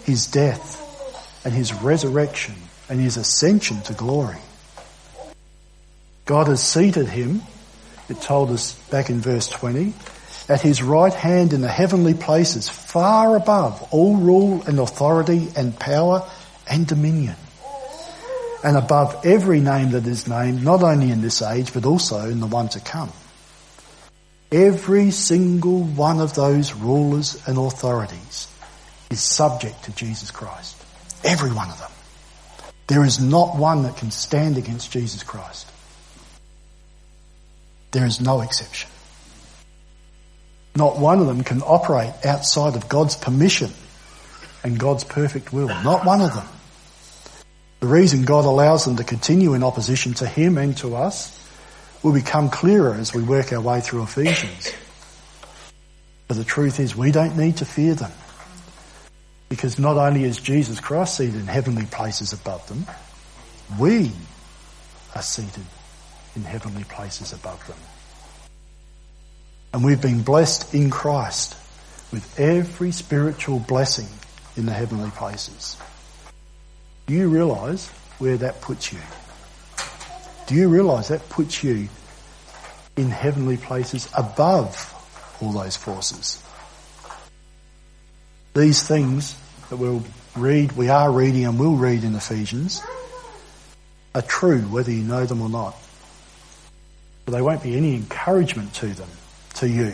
his 0.06 0.28
death, 0.28 1.44
and 1.44 1.54
his 1.54 1.74
resurrection, 1.74 2.56
and 2.88 3.02
his 3.02 3.18
ascension 3.18 3.82
to 3.82 3.94
glory. 3.94 4.40
God 6.24 6.48
has 6.48 6.64
seated 6.64 7.10
him, 7.10 7.42
it 8.08 8.22
told 8.22 8.50
us 8.52 8.76
back 8.90 9.10
in 9.10 9.20
verse 9.20 9.50
20, 9.50 9.94
at 10.50 10.62
his 10.62 10.82
right 10.82 11.14
hand 11.14 11.54
in 11.54 11.62
the 11.62 11.68
heavenly 11.68 12.14
places, 12.14 12.70
far 12.70 13.36
above 13.36 13.88
all 13.92 14.16
rule 14.16 14.64
and 14.66 14.80
authority 14.80 15.48
and 15.56 15.78
power 15.78 16.28
and 16.70 16.88
dominion. 16.88 17.36
And 18.64 18.78
above 18.78 19.26
every 19.26 19.60
name 19.60 19.92
that 19.92 20.08
is 20.08 20.28
named, 20.28 20.64
not 20.64 20.84
only 20.84 21.12
in 21.12 21.22
this 21.22 21.42
age, 21.42 21.74
but 21.74 21.86
also 21.86 22.30
in 22.30 22.40
the 22.40 22.48
one 22.48 22.70
to 22.70 22.80
come. 22.80 23.12
Every 24.52 25.12
single 25.12 25.84
one 25.84 26.20
of 26.22 26.34
those 26.34 26.74
rulers 26.74 27.42
and 27.48 27.58
authorities 27.58 28.48
is 29.10 29.22
subject 29.22 29.84
to 29.84 29.92
Jesus 29.92 30.32
Christ. 30.32 30.82
Every 31.24 31.52
one 31.52 31.70
of 31.70 31.80
them. 31.80 31.92
There 32.88 33.04
is 33.04 33.20
not 33.20 33.58
one 33.58 33.84
that 33.84 33.98
can 33.98 34.12
stand 34.12 34.58
against 34.58 34.92
Jesus 34.92 35.24
Christ. 35.24 35.70
There 37.92 38.06
is 38.06 38.22
no 38.22 38.42
exception. 38.42 38.90
Not 40.78 41.00
one 41.00 41.20
of 41.20 41.26
them 41.26 41.44
can 41.44 41.64
operate 41.64 42.14
outside 42.24 42.76
of 42.76 42.88
God's 42.88 43.16
permission 43.16 43.72
and 44.64 44.78
God's 44.78 45.04
perfect 45.04 45.52
will. 45.52 45.70
Not 45.70 46.06
one 46.06 46.22
of 46.22 46.36
them. 46.36 46.46
The 47.80 47.88
reason 47.88 48.26
God 48.26 48.46
allows 48.46 48.86
them 48.86 48.98
to 48.98 49.04
continue 49.04 49.56
in 49.56 49.64
opposition 49.64 50.14
to 50.16 50.28
Him 50.28 50.56
and 50.60 50.78
to 50.78 50.96
us 50.96 51.34
will 52.04 52.14
become 52.14 52.52
clearer 52.52 52.94
as 52.94 53.12
we 53.12 53.24
work 53.24 53.52
our 53.52 53.60
way 53.60 53.82
through 53.82 54.04
Ephesians. 54.04 54.72
But 56.28 56.38
the 56.38 56.44
truth 56.44 56.80
is 56.80 56.96
we 56.96 57.12
don't 57.12 57.38
need 57.38 57.58
to 57.58 57.66
fear 57.66 57.96
them. 57.96 58.12
Because 59.50 59.80
not 59.80 59.98
only 59.98 60.26
is 60.26 60.38
Jesus 60.38 60.80
Christ 60.80 61.18
seated 61.18 61.40
in 61.40 61.48
heavenly 61.48 61.88
places 61.88 62.34
above 62.34 62.68
them, 62.68 62.86
we 63.80 64.12
are 65.16 65.24
seated 65.24 65.66
in 66.36 66.44
heavenly 66.44 66.84
places 66.84 67.34
above 67.34 67.66
them. 67.66 67.78
And 69.74 69.84
we've 69.84 70.02
been 70.02 70.24
blessed 70.24 70.74
in 70.74 70.90
Christ 70.90 71.56
with 72.12 72.40
every 72.40 72.92
spiritual 72.92 73.60
blessing 73.60 74.08
in 74.56 74.66
the 74.66 74.74
heavenly 74.74 75.12
places. 75.12 75.78
Do 77.06 77.14
you 77.14 77.30
realise 77.30 77.88
where 78.20 78.38
that 78.38 78.62
puts 78.62 78.92
you? 78.92 79.00
Do 80.48 80.56
you 80.56 80.70
realise 80.70 81.10
that 81.10 81.28
puts 81.30 81.64
you 81.64 81.90
in 82.96 83.10
heavenly 83.10 83.58
places 83.58 84.10
above 84.18 84.94
all 85.42 85.52
those 85.52 85.76
forces? 85.76 86.42
These 88.54 88.88
things 88.88 89.38
that 89.70 89.78
we'll 89.78 90.04
read, 90.36 90.72
we 90.72 90.90
are 90.90 91.12
reading 91.12 91.46
and 91.46 91.60
will 91.60 91.76
read 91.76 92.04
in 92.04 92.16
Ephesians, 92.16 92.82
are 94.16 94.22
true 94.22 94.62
whether 94.62 94.92
you 94.92 95.04
know 95.04 95.26
them 95.26 95.42
or 95.42 95.50
not. 95.50 95.76
But 97.26 97.34
they 97.34 97.42
won't 97.42 97.62
be 97.62 97.76
any 97.76 97.94
encouragement 97.94 98.74
to 98.76 98.88
them 98.88 99.10
to 99.58 99.70
you. 99.70 99.94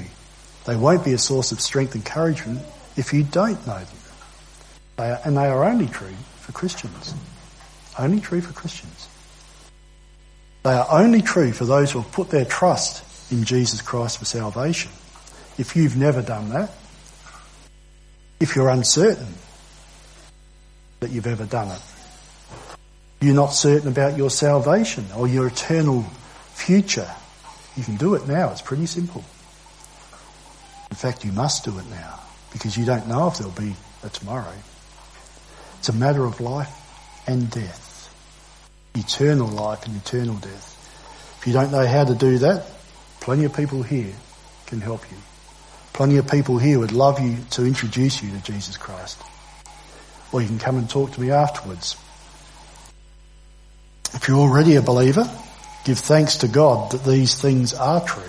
They 0.66 0.76
won't 0.76 1.04
be 1.04 1.14
a 1.14 1.18
source 1.18 1.52
of 1.52 1.60
strength 1.60 1.96
and 1.96 2.04
encouragement 2.06 2.62
if 2.96 3.14
you 3.14 3.24
don't 3.24 3.66
know 3.68 3.80
them. 3.80 3.98
They 4.98 5.10
are, 5.10 5.20
and 5.26 5.38
they 5.38 5.48
are 5.48 5.64
only 5.64 5.88
true 5.88 6.16
for 6.40 6.52
Christians. 6.52 7.14
Only 7.98 8.22
true 8.22 8.42
for 8.42 8.54
Christians. 8.54 9.10
They 10.64 10.72
are 10.72 10.88
only 10.90 11.22
true 11.22 11.52
for 11.52 11.66
those 11.66 11.92
who 11.92 12.02
have 12.02 12.12
put 12.12 12.30
their 12.30 12.46
trust 12.46 13.32
in 13.32 13.44
Jesus 13.44 13.82
Christ 13.82 14.20
for 14.20 14.26
salvation. 14.26 14.92
If 15.58 15.76
you've 15.76 15.98
never 15.98 16.22
done 16.22 16.50
that, 16.50 16.72
if 18.40 18.56
you're 18.56 18.70
uncertain 18.70 19.34
that 21.02 21.12
you've 21.12 21.28
ever 21.28 21.46
done 21.46 21.70
it, 21.70 21.82
you're 23.22 23.36
not 23.36 23.54
certain 23.54 23.90
about 23.90 24.18
your 24.18 24.30
salvation 24.30 25.06
or 25.16 25.28
your 25.28 25.48
eternal 25.48 26.04
future, 26.54 27.10
you 27.76 27.84
can 27.84 27.96
do 27.98 28.16
it 28.16 28.28
now. 28.28 28.52
It's 28.52 28.62
pretty 28.62 28.86
simple. 28.86 29.24
In 30.94 30.96
fact, 30.96 31.26
you 31.26 31.32
must 31.32 31.66
do 31.66 31.80
it 31.80 31.90
now 31.90 32.20
because 32.52 32.78
you 32.78 32.86
don't 32.86 33.08
know 33.08 33.28
if 33.28 33.40
there'll 33.40 33.52
be 33.52 33.74
a 34.04 34.10
tomorrow. 34.10 34.54
It's 35.80 35.90
a 35.90 35.94
matter 35.94 36.24
of 36.24 36.40
life 36.40 36.72
and 37.26 37.50
death. 37.50 38.14
Eternal 38.96 39.48
life 39.48 39.88
and 39.88 39.96
eternal 39.98 40.36
death. 40.36 41.38
If 41.40 41.48
you 41.48 41.54
don't 41.54 41.72
know 41.72 41.84
how 41.84 42.06
to 42.06 42.14
do 42.14 42.38
that, 42.38 42.68
plenty 43.22 43.46
of 43.46 43.56
people 43.56 43.82
here 43.82 44.14
can 44.68 44.82
help 44.82 45.02
you. 45.10 45.18
Plenty 45.94 46.18
of 46.18 46.30
people 46.30 46.60
here 46.60 46.78
would 46.78 46.92
love 46.92 47.20
you 47.20 47.40
to 47.50 47.66
introduce 47.66 48.22
you 48.22 48.30
to 48.30 48.44
Jesus 48.44 48.78
Christ. 48.78 49.20
Or 50.32 50.44
you 50.44 50.48
can 50.48 50.60
come 50.60 50.78
and 50.78 50.88
talk 50.88 51.14
to 51.14 51.22
me 51.22 51.32
afterwards. 51.32 51.98
If 54.14 54.28
you're 54.28 54.38
already 54.38 54.76
a 54.76 54.84
believer, 54.84 55.28
give 55.86 55.98
thanks 55.98 56.38
to 56.38 56.48
God 56.48 56.92
that 56.92 57.04
these 57.04 57.42
things 57.42 57.74
are 57.74 58.06
true. 58.06 58.22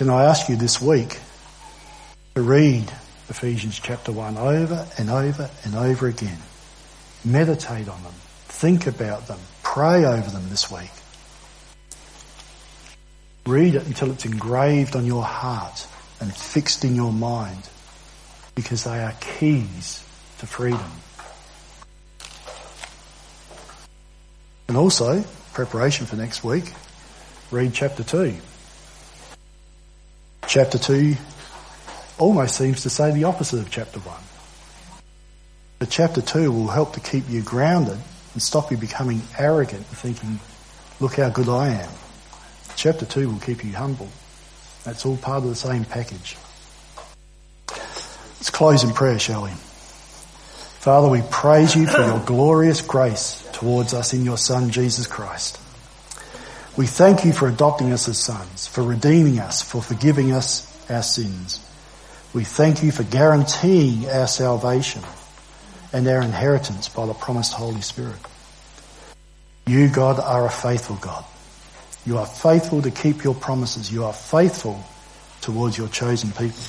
Can 0.00 0.08
I 0.08 0.24
ask 0.24 0.48
you 0.48 0.56
this 0.56 0.80
week 0.80 1.18
to 2.34 2.40
read 2.40 2.90
Ephesians 3.28 3.78
chapter 3.78 4.10
1 4.10 4.38
over 4.38 4.86
and 4.96 5.10
over 5.10 5.50
and 5.62 5.74
over 5.74 6.06
again? 6.06 6.38
Meditate 7.22 7.86
on 7.86 8.02
them. 8.02 8.14
Think 8.46 8.86
about 8.86 9.26
them. 9.26 9.38
Pray 9.62 10.06
over 10.06 10.30
them 10.30 10.48
this 10.48 10.70
week. 10.70 10.88
Read 13.44 13.74
it 13.74 13.86
until 13.86 14.10
it's 14.10 14.24
engraved 14.24 14.96
on 14.96 15.04
your 15.04 15.22
heart 15.22 15.86
and 16.18 16.34
fixed 16.34 16.82
in 16.82 16.96
your 16.96 17.12
mind 17.12 17.68
because 18.54 18.84
they 18.84 19.02
are 19.02 19.12
keys 19.20 20.02
to 20.38 20.46
freedom. 20.46 20.90
And 24.66 24.78
also, 24.78 25.22
preparation 25.52 26.06
for 26.06 26.16
next 26.16 26.42
week, 26.42 26.72
read 27.50 27.74
chapter 27.74 28.02
2 28.02 28.38
chapter 30.50 30.78
2 30.78 31.14
almost 32.18 32.56
seems 32.56 32.82
to 32.82 32.90
say 32.90 33.12
the 33.12 33.22
opposite 33.22 33.60
of 33.60 33.70
chapter 33.70 34.00
1. 34.00 34.16
But 35.78 35.90
chapter 35.90 36.20
2 36.20 36.50
will 36.50 36.66
help 36.66 36.94
to 36.94 37.00
keep 37.00 37.30
you 37.30 37.40
grounded 37.40 37.96
and 38.32 38.42
stop 38.42 38.72
you 38.72 38.76
becoming 38.76 39.22
arrogant 39.38 39.86
and 39.86 39.96
thinking, 39.96 40.40
look 40.98 41.14
how 41.14 41.28
good 41.28 41.48
I 41.48 41.68
am. 41.68 41.90
Chapter 42.74 43.06
2 43.06 43.28
will 43.30 43.38
keep 43.38 43.64
you 43.64 43.74
humble. 43.74 44.08
That's 44.82 45.06
all 45.06 45.16
part 45.16 45.44
of 45.44 45.50
the 45.50 45.54
same 45.54 45.84
package. 45.84 46.36
Let's 47.68 48.50
close 48.50 48.82
in 48.82 48.90
prayer, 48.90 49.20
shall 49.20 49.44
we? 49.44 49.50
Father, 49.50 51.08
we 51.08 51.22
praise 51.30 51.76
you 51.76 51.86
for 51.86 52.00
your 52.00 52.18
glorious 52.18 52.80
grace 52.80 53.48
towards 53.52 53.94
us 53.94 54.14
in 54.14 54.24
your 54.24 54.38
Son, 54.38 54.70
Jesus 54.70 55.06
Christ. 55.06 55.60
We 56.76 56.86
thank 56.86 57.24
you 57.24 57.32
for 57.32 57.48
adopting 57.48 57.92
us 57.92 58.08
as 58.08 58.18
sons, 58.18 58.66
for 58.66 58.82
redeeming 58.82 59.40
us, 59.40 59.60
for 59.60 59.82
forgiving 59.82 60.32
us 60.32 60.66
our 60.90 61.02
sins. 61.02 61.66
We 62.32 62.44
thank 62.44 62.82
you 62.82 62.92
for 62.92 63.02
guaranteeing 63.02 64.08
our 64.08 64.28
salvation 64.28 65.02
and 65.92 66.06
our 66.06 66.22
inheritance 66.22 66.88
by 66.88 67.06
the 67.06 67.14
promised 67.14 67.52
Holy 67.52 67.80
Spirit. 67.80 68.18
You, 69.66 69.88
God, 69.88 70.20
are 70.20 70.46
a 70.46 70.50
faithful 70.50 70.96
God. 70.96 71.24
You 72.06 72.18
are 72.18 72.26
faithful 72.26 72.82
to 72.82 72.90
keep 72.90 73.24
your 73.24 73.34
promises. 73.34 73.92
You 73.92 74.04
are 74.04 74.12
faithful 74.12 74.82
towards 75.40 75.76
your 75.76 75.88
chosen 75.88 76.30
people. 76.30 76.62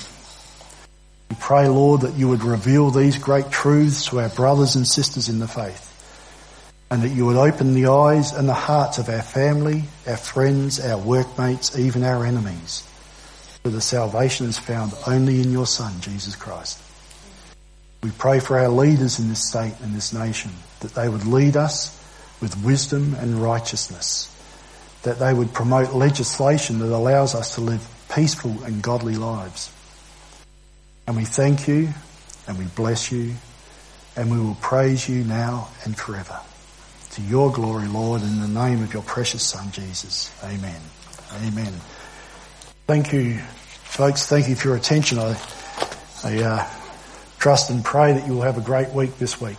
We 1.30 1.36
pray, 1.38 1.68
Lord, 1.68 2.02
that 2.02 2.14
you 2.14 2.28
would 2.28 2.42
reveal 2.42 2.90
these 2.90 3.18
great 3.18 3.50
truths 3.50 4.06
to 4.06 4.20
our 4.20 4.28
brothers 4.28 4.74
and 4.74 4.86
sisters 4.86 5.28
in 5.28 5.38
the 5.38 5.48
faith 5.48 5.91
and 6.92 7.00
that 7.00 7.08
you 7.08 7.24
would 7.24 7.36
open 7.36 7.72
the 7.72 7.86
eyes 7.86 8.34
and 8.34 8.46
the 8.46 8.52
hearts 8.52 8.98
of 8.98 9.08
our 9.08 9.22
family, 9.22 9.84
our 10.06 10.18
friends, 10.18 10.78
our 10.78 10.98
workmates, 10.98 11.78
even 11.78 12.04
our 12.04 12.26
enemies. 12.26 12.86
For 13.62 13.70
the 13.70 13.80
salvation 13.80 14.44
is 14.46 14.58
found 14.58 14.92
only 15.06 15.40
in 15.40 15.52
your 15.52 15.64
Son, 15.66 15.98
Jesus 16.02 16.36
Christ. 16.36 16.78
We 18.02 18.10
pray 18.10 18.40
for 18.40 18.58
our 18.58 18.68
leaders 18.68 19.18
in 19.18 19.30
this 19.30 19.48
state 19.48 19.72
and 19.80 19.94
this 19.94 20.12
nation, 20.12 20.50
that 20.80 20.92
they 20.92 21.08
would 21.08 21.24
lead 21.24 21.56
us 21.56 21.98
with 22.42 22.62
wisdom 22.62 23.14
and 23.14 23.42
righteousness, 23.42 24.28
that 25.04 25.18
they 25.18 25.32
would 25.32 25.54
promote 25.54 25.94
legislation 25.94 26.78
that 26.80 26.94
allows 26.94 27.34
us 27.34 27.54
to 27.54 27.62
live 27.62 27.88
peaceful 28.14 28.54
and 28.64 28.82
godly 28.82 29.16
lives. 29.16 29.72
And 31.06 31.16
we 31.16 31.24
thank 31.24 31.66
you 31.66 31.88
and 32.46 32.58
we 32.58 32.66
bless 32.66 33.10
you 33.10 33.32
and 34.14 34.30
we 34.30 34.38
will 34.38 34.58
praise 34.60 35.08
you 35.08 35.24
now 35.24 35.68
and 35.86 35.96
forever. 35.96 36.38
To 37.12 37.22
your 37.22 37.52
glory, 37.52 37.86
Lord, 37.88 38.22
in 38.22 38.40
the 38.40 38.48
name 38.48 38.82
of 38.82 38.94
your 38.94 39.02
precious 39.02 39.42
Son, 39.42 39.70
Jesus. 39.70 40.32
Amen. 40.42 40.80
Amen. 41.44 41.72
Thank 42.86 43.12
you, 43.12 43.38
folks. 43.38 44.26
Thank 44.26 44.48
you 44.48 44.54
for 44.54 44.68
your 44.68 44.76
attention. 44.76 45.18
I, 45.18 45.36
I 46.24 46.42
uh, 46.42 46.70
trust 47.38 47.68
and 47.68 47.84
pray 47.84 48.14
that 48.14 48.26
you 48.26 48.32
will 48.32 48.42
have 48.42 48.56
a 48.56 48.62
great 48.62 48.90
week 48.90 49.18
this 49.18 49.40
week 49.40 49.58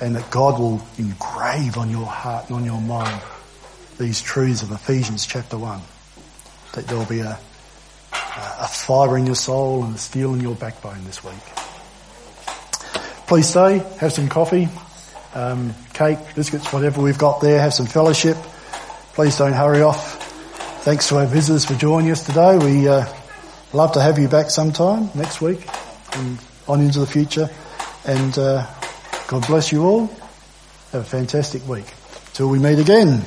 and 0.00 0.16
that 0.16 0.30
God 0.30 0.58
will 0.58 0.82
engrave 0.96 1.76
on 1.76 1.90
your 1.90 2.06
heart 2.06 2.48
and 2.48 2.56
on 2.56 2.64
your 2.64 2.80
mind 2.80 3.20
these 3.98 4.22
truths 4.22 4.62
of 4.62 4.72
Ephesians 4.72 5.26
chapter 5.26 5.58
1. 5.58 5.80
That 6.72 6.86
there 6.86 6.96
will 6.96 7.04
be 7.04 7.20
a, 7.20 7.38
a 8.12 8.68
fibre 8.68 9.18
in 9.18 9.26
your 9.26 9.34
soul 9.34 9.84
and 9.84 9.94
a 9.94 9.98
steel 9.98 10.32
in 10.32 10.40
your 10.40 10.54
backbone 10.54 11.04
this 11.04 11.22
week. 11.22 11.34
Please 13.26 13.48
stay, 13.48 13.78
have 13.98 14.12
some 14.12 14.28
coffee, 14.28 14.68
um, 15.34 15.74
cake, 15.92 16.18
biscuits, 16.34 16.72
whatever 16.72 17.02
we've 17.02 17.18
got 17.18 17.40
there, 17.40 17.60
have 17.60 17.74
some 17.74 17.86
fellowship. 17.86 18.36
Please 19.14 19.36
don't 19.36 19.52
hurry 19.52 19.82
off. 19.82 20.22
Thanks 20.82 21.08
to 21.08 21.18
our 21.18 21.26
visitors 21.26 21.64
for 21.64 21.74
joining 21.74 22.10
us 22.10 22.24
today. 22.24 22.58
We 22.58 22.88
uh, 22.88 23.06
love 23.72 23.92
to 23.92 24.00
have 24.00 24.18
you 24.18 24.28
back 24.28 24.50
sometime 24.50 25.10
next 25.14 25.40
week 25.40 25.66
and 26.16 26.38
on 26.68 26.80
into 26.80 27.00
the 27.00 27.06
future. 27.06 27.50
And 28.06 28.38
uh, 28.38 28.66
God 29.28 29.46
bless 29.46 29.72
you 29.72 29.84
all. 29.84 30.06
Have 30.92 31.02
a 31.02 31.04
fantastic 31.04 31.66
week. 31.66 31.86
Till 32.32 32.48
we 32.48 32.58
meet 32.58 32.78
again. 32.78 33.24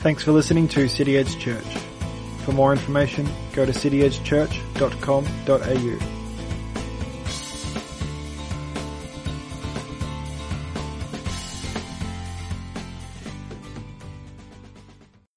Thanks 0.00 0.22
for 0.22 0.32
listening 0.32 0.68
to 0.68 0.88
City 0.88 1.18
Edge 1.18 1.38
Church. 1.38 1.76
For 2.44 2.52
more 2.52 2.72
information, 2.72 3.28
go 3.52 3.66
to 3.66 3.72
cityedgechurch.com.au. 3.72 6.19